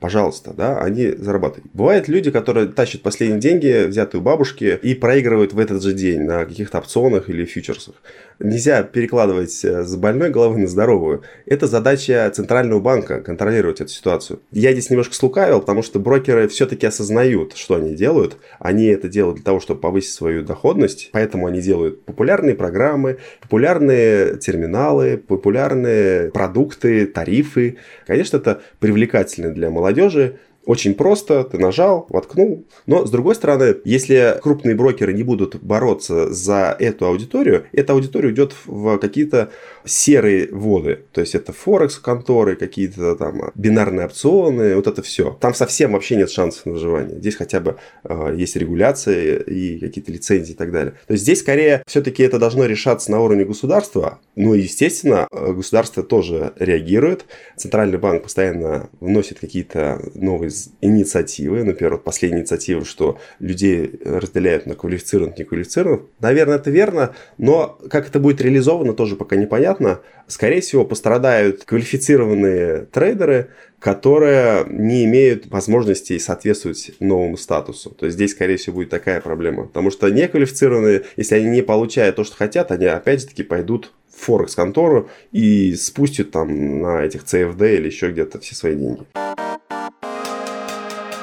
[0.00, 1.72] пожалуйста, да, они зарабатывают.
[1.72, 6.22] Бывают люди, которые тащат последние деньги, взятые у бабушки, и проигрывают в этот же день
[6.22, 7.96] на каких-то опционах или фьючерсах.
[8.38, 11.22] Нельзя перекладывать э, с больной головы на здоровую.
[11.44, 14.40] Это задача Центрального банка контролировать эту ситуацию.
[14.52, 18.36] Я здесь немножко слукавил, потому что брокеры все-таки осознают, что они делают.
[18.60, 24.36] Они это делают для того, чтобы повысить свою доходность, поэтому они делают популярные программы, популярные
[24.36, 27.78] терминалы, популярные продукты, тарифы.
[28.06, 30.36] Конечно, это привлекательно для молодых молодежи
[30.68, 32.66] очень просто, ты нажал, воткнул.
[32.84, 38.28] Но, с другой стороны, если крупные брокеры не будут бороться за эту аудиторию, эта аудитория
[38.28, 39.48] уйдет в какие-то
[39.86, 41.06] серые воды.
[41.12, 45.38] То есть, это Форекс-конторы, какие-то там бинарные опционы, вот это все.
[45.40, 47.18] Там совсем вообще нет шансов на выживание.
[47.18, 50.92] Здесь хотя бы э, есть регуляция и какие-то лицензии и так далее.
[51.06, 54.18] То есть, здесь скорее все-таки это должно решаться на уровне государства.
[54.36, 57.24] Ну и, естественно, государство тоже реагирует.
[57.56, 60.50] Центральный банк постоянно вносит какие-то новые
[60.80, 61.64] инициативы.
[61.64, 66.02] Например, вот последняя инициатива, что людей разделяют на квалифицированных и неквалифицированных.
[66.20, 70.00] Наверное, это верно, но как это будет реализовано, тоже пока непонятно.
[70.26, 77.90] Скорее всего, пострадают квалифицированные трейдеры, которые не имеют возможности соответствовать новому статусу.
[77.90, 79.64] То есть здесь, скорее всего, будет такая проблема.
[79.64, 83.92] Потому что неквалифицированные, если они не получают то, что хотят, они опять же таки пойдут
[84.14, 89.06] в Форекс-контору и спустят там на этих CFD или еще где-то все свои деньги.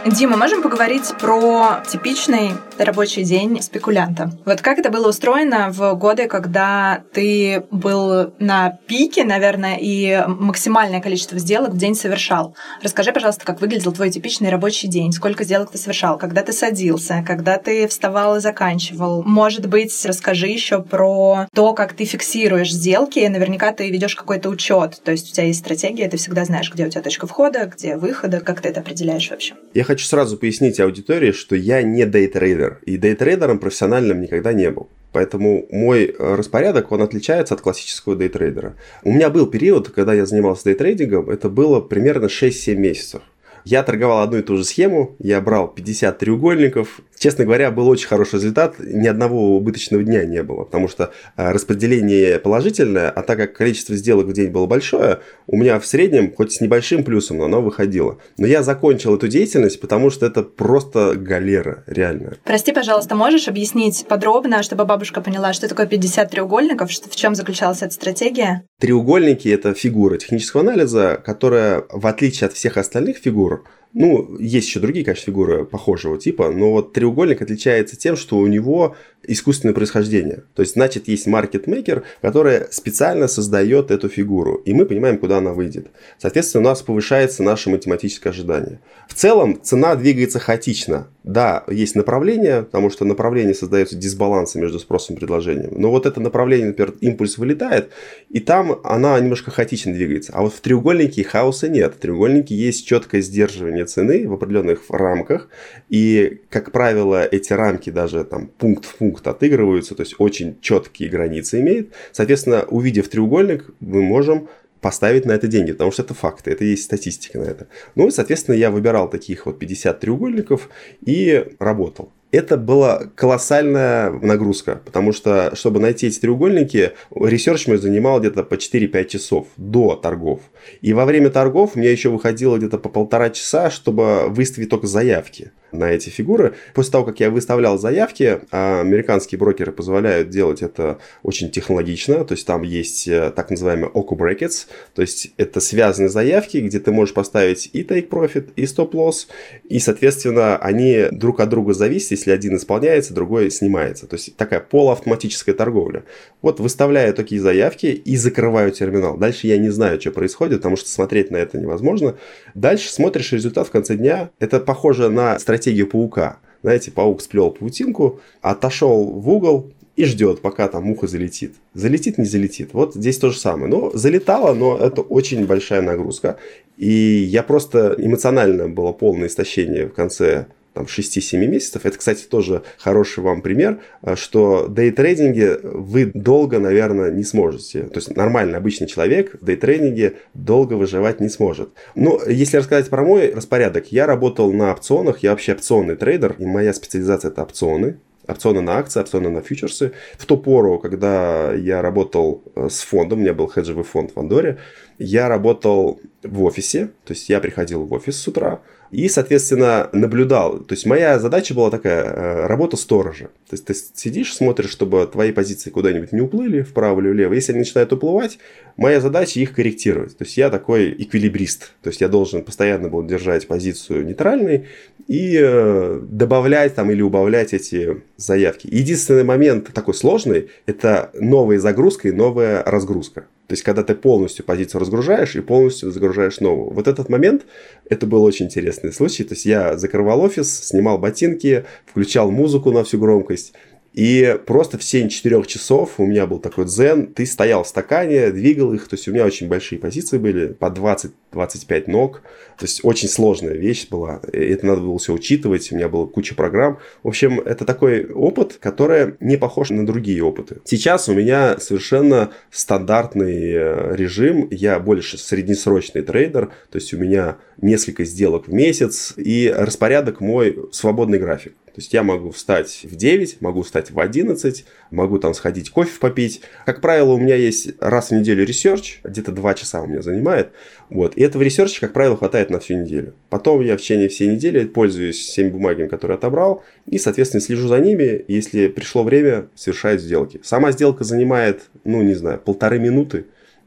[0.05, 4.29] Дима, можем поговорить про типичный рабочий день спекулянта?
[4.45, 11.01] Вот как это было устроено в годы, когда ты был на пике, наверное, и максимальное
[11.01, 12.55] количество сделок в день совершал?
[12.83, 17.23] Расскажи, пожалуйста, как выглядел твой типичный рабочий день, сколько сделок ты совершал, когда ты садился,
[17.25, 19.23] когда ты вставал и заканчивал.
[19.23, 23.25] Может быть, расскажи еще про то, как ты фиксируешь сделки.
[23.25, 26.85] Наверняка ты ведешь какой-то учет, то есть у тебя есть стратегия, ты всегда знаешь, где
[26.85, 29.55] у тебя точка входа, где выхода, как ты это определяешь вообще.
[29.73, 32.79] Я хочу сразу пояснить аудитории, что я не дейтрейдер.
[32.85, 34.89] И дейтрейдером профессиональным никогда не был.
[35.11, 38.75] Поэтому мой э, распорядок, он отличается от классического дейтрейдера.
[39.03, 43.21] У меня был период, когда я занимался дейтрейдингом, это было примерно 6-7 месяцев.
[43.63, 48.07] Я торговал одну и ту же схему, я брал 50 треугольников, Честно говоря, был очень
[48.07, 53.37] хороший результат, ни одного убыточного дня не было, потому что э, распределение положительное, а так
[53.37, 57.37] как количество сделок в день было большое, у меня в среднем, хоть с небольшим плюсом,
[57.37, 58.17] но оно выходило.
[58.37, 62.37] Но я закончил эту деятельность, потому что это просто галера, реально.
[62.43, 67.81] Прости, пожалуйста, можешь объяснить подробно, чтобы бабушка поняла, что такое 50 треугольников, в чем заключалась
[67.81, 68.63] эта стратегия?
[68.79, 73.63] Треугольники– это фигура технического анализа, которая, в отличие от всех остальных фигур,
[73.97, 78.45] ну, есть еще другие, конечно, фигуры похожего типа, но вот треугольник отличается тем, что у
[78.45, 80.43] него искусственное происхождение.
[80.53, 85.53] То есть, значит, есть маркетмейкер, который специально создает эту фигуру, и мы понимаем, куда она
[85.53, 85.87] выйдет.
[86.19, 88.81] Соответственно, у нас повышается наше математическое ожидание.
[89.07, 91.07] В целом, цена двигается хаотично.
[91.23, 95.73] Да, есть направление, потому что направление создается дисбалансом между спросом и предложением.
[95.75, 97.89] Но вот это направление, например, импульс вылетает,
[98.29, 100.33] и там она немножко хаотично двигается.
[100.35, 101.95] А вот в треугольнике хаоса нет.
[101.95, 105.49] В треугольнике есть четкое сдерживание цены в определенных рамках,
[105.89, 111.09] и, как правило, эти рамки даже там пункт в пункт отыгрываются, то есть очень четкие
[111.09, 111.93] границы имеет.
[112.11, 114.47] Соответственно, увидев треугольник, мы можем
[114.81, 117.67] поставить на это деньги, потому что это факты, это есть статистика на это.
[117.95, 120.69] Ну и, соответственно, я выбирал таких вот 50 треугольников
[121.03, 128.19] и работал это была колоссальная нагрузка, потому что, чтобы найти эти треугольники, ресерч мой занимал
[128.19, 130.41] где-то по 4-5 часов до торгов.
[130.81, 135.51] И во время торгов мне еще выходило где-то по полтора часа, чтобы выставить только заявки
[135.77, 136.55] на эти фигуры.
[136.73, 142.33] После того, как я выставлял заявки, а американские брокеры позволяют делать это очень технологично, то
[142.33, 146.91] есть там есть э, так называемые OCO brackets, то есть это связанные заявки, где ты
[146.91, 149.27] можешь поставить и take profit, и stop loss,
[149.67, 154.07] и, соответственно, они друг от друга зависят, если один исполняется, другой снимается.
[154.07, 156.03] То есть такая полуавтоматическая торговля.
[156.41, 159.17] Вот выставляю такие заявки и закрываю терминал.
[159.17, 162.15] Дальше я не знаю, что происходит, потому что смотреть на это невозможно.
[162.53, 164.29] Дальше смотришь результат в конце дня.
[164.39, 166.37] Это похоже на стратегию паука.
[166.61, 171.53] Знаете, паук сплел паутинку, отошел в угол, и ждет, пока там муха залетит.
[171.73, 172.73] Залетит, не залетит.
[172.73, 173.67] Вот здесь то же самое.
[173.67, 176.37] Но залетало, но это очень большая нагрузка.
[176.77, 181.85] И я просто эмоционально было полное истощение в конце там, 6-7 месяцев.
[181.85, 187.83] Это, кстати, тоже хороший вам пример, э, что дейтрейдинге вы долго, наверное, не сможете.
[187.83, 191.69] То есть нормальный обычный человек в дейтрейдинге долго выживать не сможет.
[191.95, 196.45] Но если рассказать про мой распорядок, я работал на опционах, я вообще опционный трейдер, и
[196.45, 199.91] моя специализация это опционы опционы на акции, опционы на фьючерсы.
[200.17, 204.19] В ту пору, когда я работал э, с фондом, у меня был хеджевый фонд в
[204.19, 204.57] Андоре,
[204.97, 208.61] я работал в офисе, то есть я приходил в офис с утра,
[208.91, 210.59] и, соответственно, наблюдал.
[210.59, 213.25] То есть моя задача была такая, э, работа сторожа.
[213.49, 217.33] То есть ты сидишь, смотришь, чтобы твои позиции куда-нибудь не уплыли вправо или влево.
[217.33, 218.37] Если они начинают уплывать,
[218.77, 220.17] моя задача их корректировать.
[220.17, 221.73] То есть я такой эквилибрист.
[221.81, 224.65] То есть я должен постоянно был держать позицию нейтральной
[225.07, 228.67] и э, добавлять там или убавлять эти заявки.
[228.71, 233.27] Единственный момент такой сложный– это новая загрузка и новая разгрузка.
[233.47, 236.71] То есть, когда ты полностью позицию разгружаешь и полностью загружаешь новую.
[236.71, 237.45] Вот этот момент,
[237.87, 239.23] это был очень интересный случай.
[239.23, 243.53] То есть, я закрывал офис, снимал ботинки, включал музыку на всю громкость
[243.95, 247.07] и просто в 7-4 часов у меня был такой дзен.
[247.13, 248.89] Ты стоял в стакане, двигал их.
[248.89, 252.21] То есть у меня очень большие позиции были, по 20-25 ног.
[252.57, 254.19] То есть очень сложная вещь была.
[254.33, 255.71] Это надо было все учитывать.
[255.71, 256.79] У меня была куча программ.
[257.03, 260.57] В общем, это такой опыт, который не похож на другие опыты.
[260.65, 264.49] Сейчас у меня совершенно стандартный э, режим.
[264.51, 266.47] Я больше среднесрочный трейдер.
[266.69, 269.13] То есть у меня несколько сделок в месяц.
[269.15, 271.53] И распорядок мой свободный график.
[271.75, 275.99] То есть я могу встать в 9, могу встать в 11, могу там сходить кофе
[275.99, 276.39] попить.
[276.65, 280.51] Как правило, у меня есть раз в неделю ресерч, где-то 2 часа у меня занимает.
[280.89, 281.17] Вот.
[281.17, 283.13] И этого ресерча, как правило, хватает на всю неделю.
[283.29, 287.79] Потом я в течение всей недели пользуюсь всеми бумагами, которые отобрал, и, соответственно, слежу за
[287.81, 288.23] ними.
[288.29, 290.39] Если пришло время, совершаю сделки.
[290.43, 293.25] Сама сделка занимает, ну, не знаю, полторы минуты.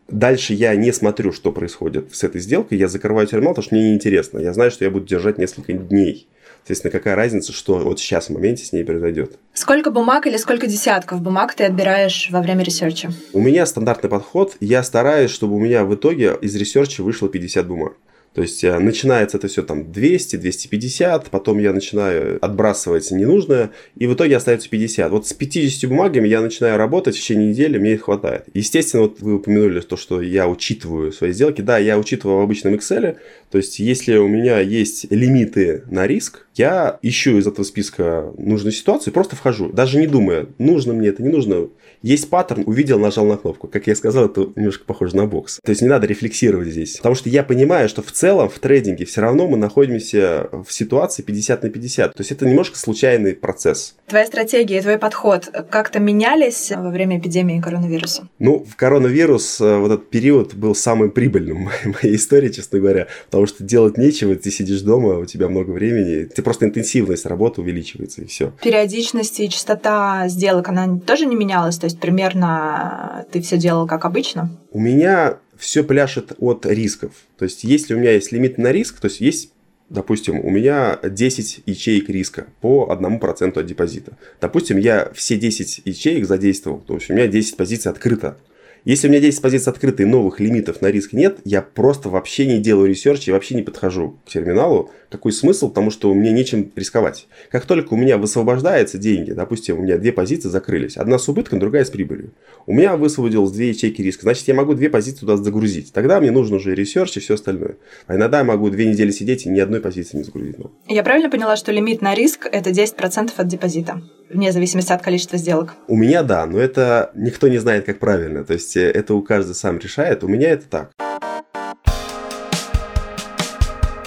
[0.08, 2.78] Дальше я не смотрю, что происходит с этой сделкой.
[2.78, 4.38] Я закрываю терминал, потому что мне неинтересно.
[4.38, 6.26] Я знаю, что я буду держать несколько дней.
[6.68, 9.38] Соответственно, какая разница, что вот сейчас в моменте с ней произойдет.
[9.54, 13.10] Сколько бумаг или сколько десятков бумаг ты отбираешь во время ресерча?
[13.32, 14.54] У меня стандартный подход.
[14.60, 17.94] Я стараюсь, чтобы у меня в итоге из ресерча вышло 50 бумаг.
[18.34, 24.06] То есть э, начинается это все там 200, 250, потом я начинаю отбрасывать ненужное, и
[24.06, 25.10] в итоге остается 50.
[25.10, 28.44] Вот с 50 бумагами я начинаю работать в течение недели, мне их хватает.
[28.54, 31.60] Естественно, вот вы упомянули то, что я учитываю свои сделки.
[31.60, 33.16] Да, я учитываю в обычном Excel,
[33.50, 38.72] то есть если у меня есть лимиты на риск, я ищу из этого списка нужную
[38.72, 41.68] ситуацию просто вхожу, даже не думая, нужно мне это, не нужно.
[42.02, 43.66] Есть паттерн, увидел, нажал на кнопку.
[43.66, 45.58] Как я сказал, это немножко похоже на бокс.
[45.64, 46.96] То есть не надо рефлексировать здесь.
[46.96, 51.22] Потому что я понимаю, что в целом в трейдинге все равно мы находимся в ситуации
[51.22, 52.14] 50 на 50.
[52.14, 53.94] То есть это немножко случайный процесс.
[54.08, 58.28] Твоя стратегия и твой подход как-то менялись во время эпидемии коронавируса?
[58.40, 63.06] Ну, в коронавирус э, вот этот период был самым прибыльным в моей истории, честно говоря.
[63.26, 67.60] Потому что делать нечего, ты сидишь дома, у тебя много времени, ты просто интенсивность работы
[67.60, 68.52] увеличивается, и все.
[68.62, 71.78] Периодичность и частота сделок, она тоже не менялась?
[71.78, 74.50] То есть примерно ты все делал как обычно?
[74.72, 77.12] У меня все пляшет от рисков.
[77.36, 79.52] То есть, если у меня есть лимит на риск, то есть есть
[79.90, 84.12] Допустим, у меня 10 ячеек риска по 1% от депозита.
[84.38, 88.36] Допустим, я все 10 ячеек задействовал, то есть у меня 10 позиций открыто.
[88.84, 92.58] Если у меня 10 позиций открыты новых лимитов на риск нет, я просто вообще не
[92.58, 94.90] делаю ресерч и вообще не подхожу к терминалу.
[95.10, 95.68] Какой смысл?
[95.68, 97.26] Потому что мне нечем рисковать.
[97.50, 101.58] Как только у меня высвобождаются деньги, допустим, у меня две позиции закрылись, одна с убытком,
[101.58, 102.32] другая с прибылью.
[102.66, 105.92] У меня высвободилось две ячейки риска, значит, я могу две позиции туда загрузить.
[105.92, 107.76] Тогда мне нужен уже ресерч и все остальное.
[108.06, 110.56] А иногда я могу две недели сидеть и ни одной позиции не загрузить.
[110.86, 114.02] Я правильно поняла, что лимит на риск– это 10% от депозита?
[114.30, 115.74] вне зависимости от количества сделок?
[115.86, 118.44] У меня да, но это никто не знает, как правильно.
[118.44, 120.24] То есть э, это у каждого сам решает.
[120.24, 120.90] У меня это так.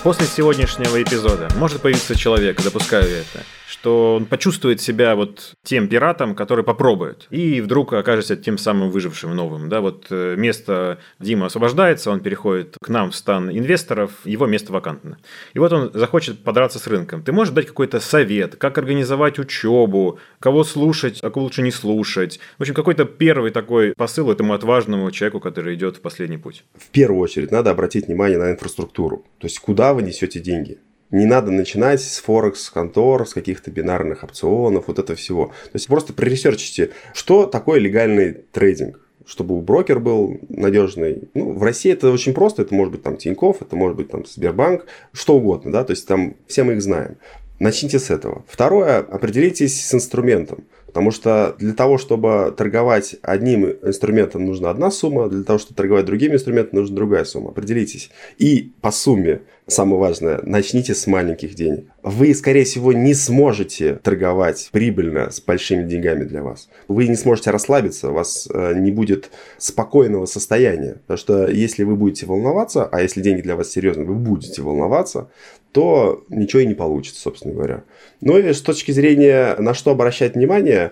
[0.03, 3.45] После сегодняшнего эпизода может появиться человек, допускаю это,
[3.81, 9.35] что он почувствует себя вот тем пиратом, который попробует, и вдруг окажется тем самым выжившим
[9.35, 9.69] новым.
[9.69, 14.71] Да, вот э, место Дима освобождается, он переходит к нам в стан инвесторов, его место
[14.71, 15.17] вакантно.
[15.55, 17.23] И вот он захочет подраться с рынком.
[17.23, 22.39] Ты можешь дать какой-то совет, как организовать учебу, кого слушать, а кого лучше не слушать.
[22.59, 26.63] В общем, какой-то первый такой посыл этому отважному человеку, который идет в последний путь.
[26.77, 29.25] В первую очередь надо обратить внимание на инфраструктуру.
[29.39, 30.77] То есть, куда вы несете деньги.
[31.11, 35.47] Не надо начинать с Форекс контор, с каких-то бинарных опционов, вот это всего.
[35.47, 41.29] То есть просто проресерчите, что такое легальный трейдинг чтобы брокер был надежный.
[41.35, 42.63] Ну, в России это очень просто.
[42.63, 46.07] Это может быть там Тиньков, это может быть там Сбербанк, что угодно, да, то есть
[46.07, 47.17] там все мы их знаем.
[47.61, 48.43] Начните с этого.
[48.47, 50.63] Второе, определитесь с инструментом.
[50.87, 56.05] Потому что для того, чтобы торговать одним инструментом, нужна одна сумма, для того, чтобы торговать
[56.05, 57.51] другим инструментом, нужна другая сумма.
[57.51, 58.09] Определитесь.
[58.39, 61.85] И по сумме, самое важное, начните с маленьких денег.
[62.03, 66.67] Вы, скорее всего, не сможете торговать прибыльно с большими деньгами для вас.
[66.89, 70.95] Вы не сможете расслабиться, у вас э, не будет спокойного состояния.
[71.07, 75.29] Потому что если вы будете волноваться, а если деньги для вас серьезные, вы будете волноваться,
[75.71, 77.83] то ничего и не получится, собственно говоря.
[78.19, 80.91] Ну и с точки зрения, на что обращать внимание,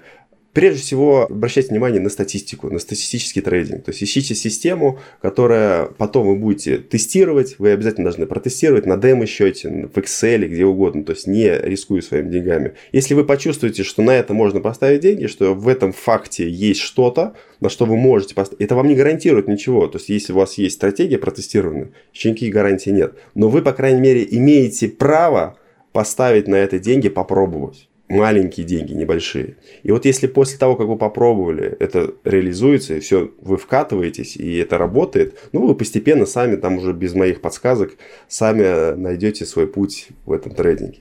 [0.53, 3.83] Прежде всего, обращайте внимание на статистику, на статистический трейдинг.
[3.83, 7.59] То есть ищите систему, которая потом вы будете тестировать.
[7.59, 11.03] Вы обязательно должны протестировать на демо-счете, в Excel, где угодно.
[11.03, 12.73] То есть не рискуя своими деньгами.
[12.91, 17.35] Если вы почувствуете, что на это можно поставить деньги, что в этом факте есть что-то,
[17.59, 19.85] на что вы можете поставить, это вам не гарантирует ничего.
[19.85, 23.13] То есть если у вас есть стратегия протестированная, еще никаких гарантий нет.
[23.35, 25.59] Но вы, по крайней мере, имеете право
[25.91, 29.57] поставить на это деньги, попробовать маленькие деньги, небольшие.
[29.83, 34.57] И вот если после того, как вы попробовали, это реализуется, и все, вы вкатываетесь, и
[34.57, 37.93] это работает, ну, вы постепенно сами, там уже без моих подсказок,
[38.27, 40.99] сами найдете свой путь в этом трейдинге.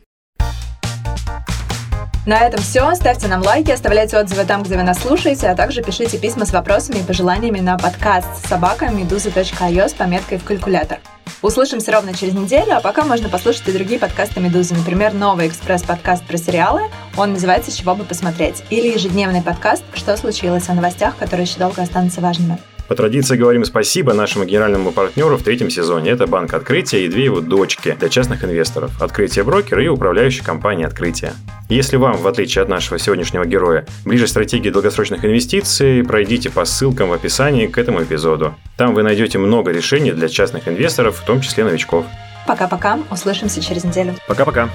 [2.28, 2.94] На этом все.
[2.94, 6.52] Ставьте нам лайки, оставляйте отзывы там, где вы нас слушаете, а также пишите письма с
[6.52, 10.98] вопросами и пожеланиями на подкаст собака meduza.io с пометкой в калькулятор.
[11.40, 14.74] Услышимся ровно через неделю, а пока можно послушать и другие подкасты «Медузы».
[14.74, 16.82] Например, новый экспресс-подкаст про сериалы,
[17.16, 21.58] он называется «С чего бы посмотреть», или ежедневный подкаст «Что случилось?» о новостях, которые еще
[21.58, 22.58] долго останутся важными.
[22.88, 26.10] По традиции говорим спасибо нашему генеральному партнеру в третьем сезоне.
[26.10, 28.90] Это Банк Открытия и две его дочки для частных инвесторов.
[29.02, 31.34] Открытие брокера и управляющая компания Открытия.
[31.68, 37.10] Если вам, в отличие от нашего сегодняшнего героя, ближе стратегии долгосрочных инвестиций, пройдите по ссылкам
[37.10, 38.54] в описании к этому эпизоду.
[38.78, 42.06] Там вы найдете много решений для частных инвесторов, в том числе новичков.
[42.46, 42.98] Пока-пока.
[43.10, 44.14] Услышимся через неделю.
[44.26, 44.70] Пока-пока.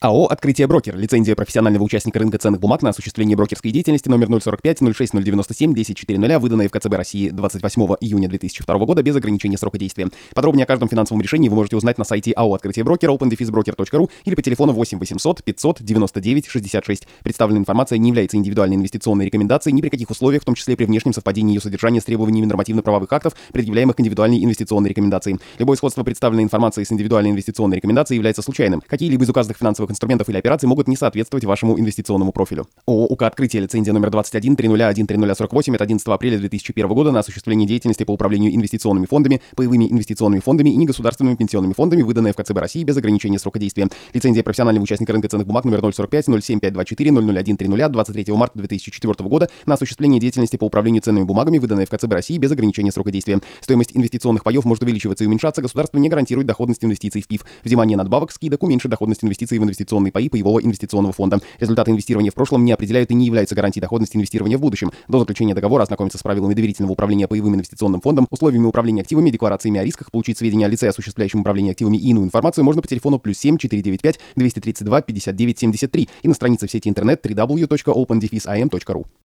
[0.00, 0.96] АО «Открытие брокер».
[0.96, 6.40] Лицензия профессионального участника рынка ценных бумаг на осуществление брокерской деятельности номер 045 06 097 1040,
[6.40, 10.08] выданная в КЦБ России 28 июня 2002 года без ограничения срока действия.
[10.36, 14.36] Подробнее о каждом финансовом решении вы можете узнать на сайте АО «Открытие брокера» opendefisbroker.ru или
[14.36, 17.08] по телефону 8 800 599 66.
[17.24, 20.84] Представленная информация не является индивидуальной инвестиционной рекомендацией ни при каких условиях, в том числе при
[20.84, 25.40] внешнем совпадении ее содержания с требованиями нормативно-правовых актов, предъявляемых к индивидуальной инвестиционной рекомендации.
[25.58, 28.80] Любое сходство представленной информации с индивидуальной инвестиционной рекомендацией является случайным.
[28.86, 32.66] Какие-либо из указанных финансовых финансовых инструментов или операций могут не соответствовать вашему инвестиционному профилю.
[32.86, 37.66] ООО УК «Открытие» лицензия номер 21 301 3048 от 11 апреля 2001 года на осуществление
[37.66, 42.58] деятельности по управлению инвестиционными фондами, паевыми инвестиционными фондами и негосударственными пенсионными фондами, выданная в КЦБ
[42.58, 43.88] России без ограничения срока действия.
[44.12, 49.48] Лицензия профессионального участника рынка ценных бумаг номер 045 07524 001 30 23 марта 2004 года
[49.66, 53.40] на осуществление деятельности по управлению ценными бумагами, выданная в КЦБ России без ограничения срока действия.
[53.60, 57.44] Стоимость инвестиционных паев может увеличиваться и уменьшаться, государство не гарантирует доходность инвестиций в ПИФ.
[57.64, 59.77] Взимание надбавок, скидок уменьшит доходность инвестиций в инвестиционные
[60.12, 61.40] паи по его инвестиционного фонда.
[61.58, 64.90] Результаты инвестирования в прошлом не определяют и не являются гарантией доходности инвестирования в будущем.
[65.08, 69.80] До заключения договора ознакомиться с правилами доверительного управления паевым инвестиционным фондом, условиями управления активами, декларациями
[69.80, 73.18] о рисках, получить сведения о лице, осуществляющем управление активами и иную информацию можно по телефону
[73.18, 79.17] плюс 7 495 232 59 73 и на странице в сети интернет www.opendefis.am.ru.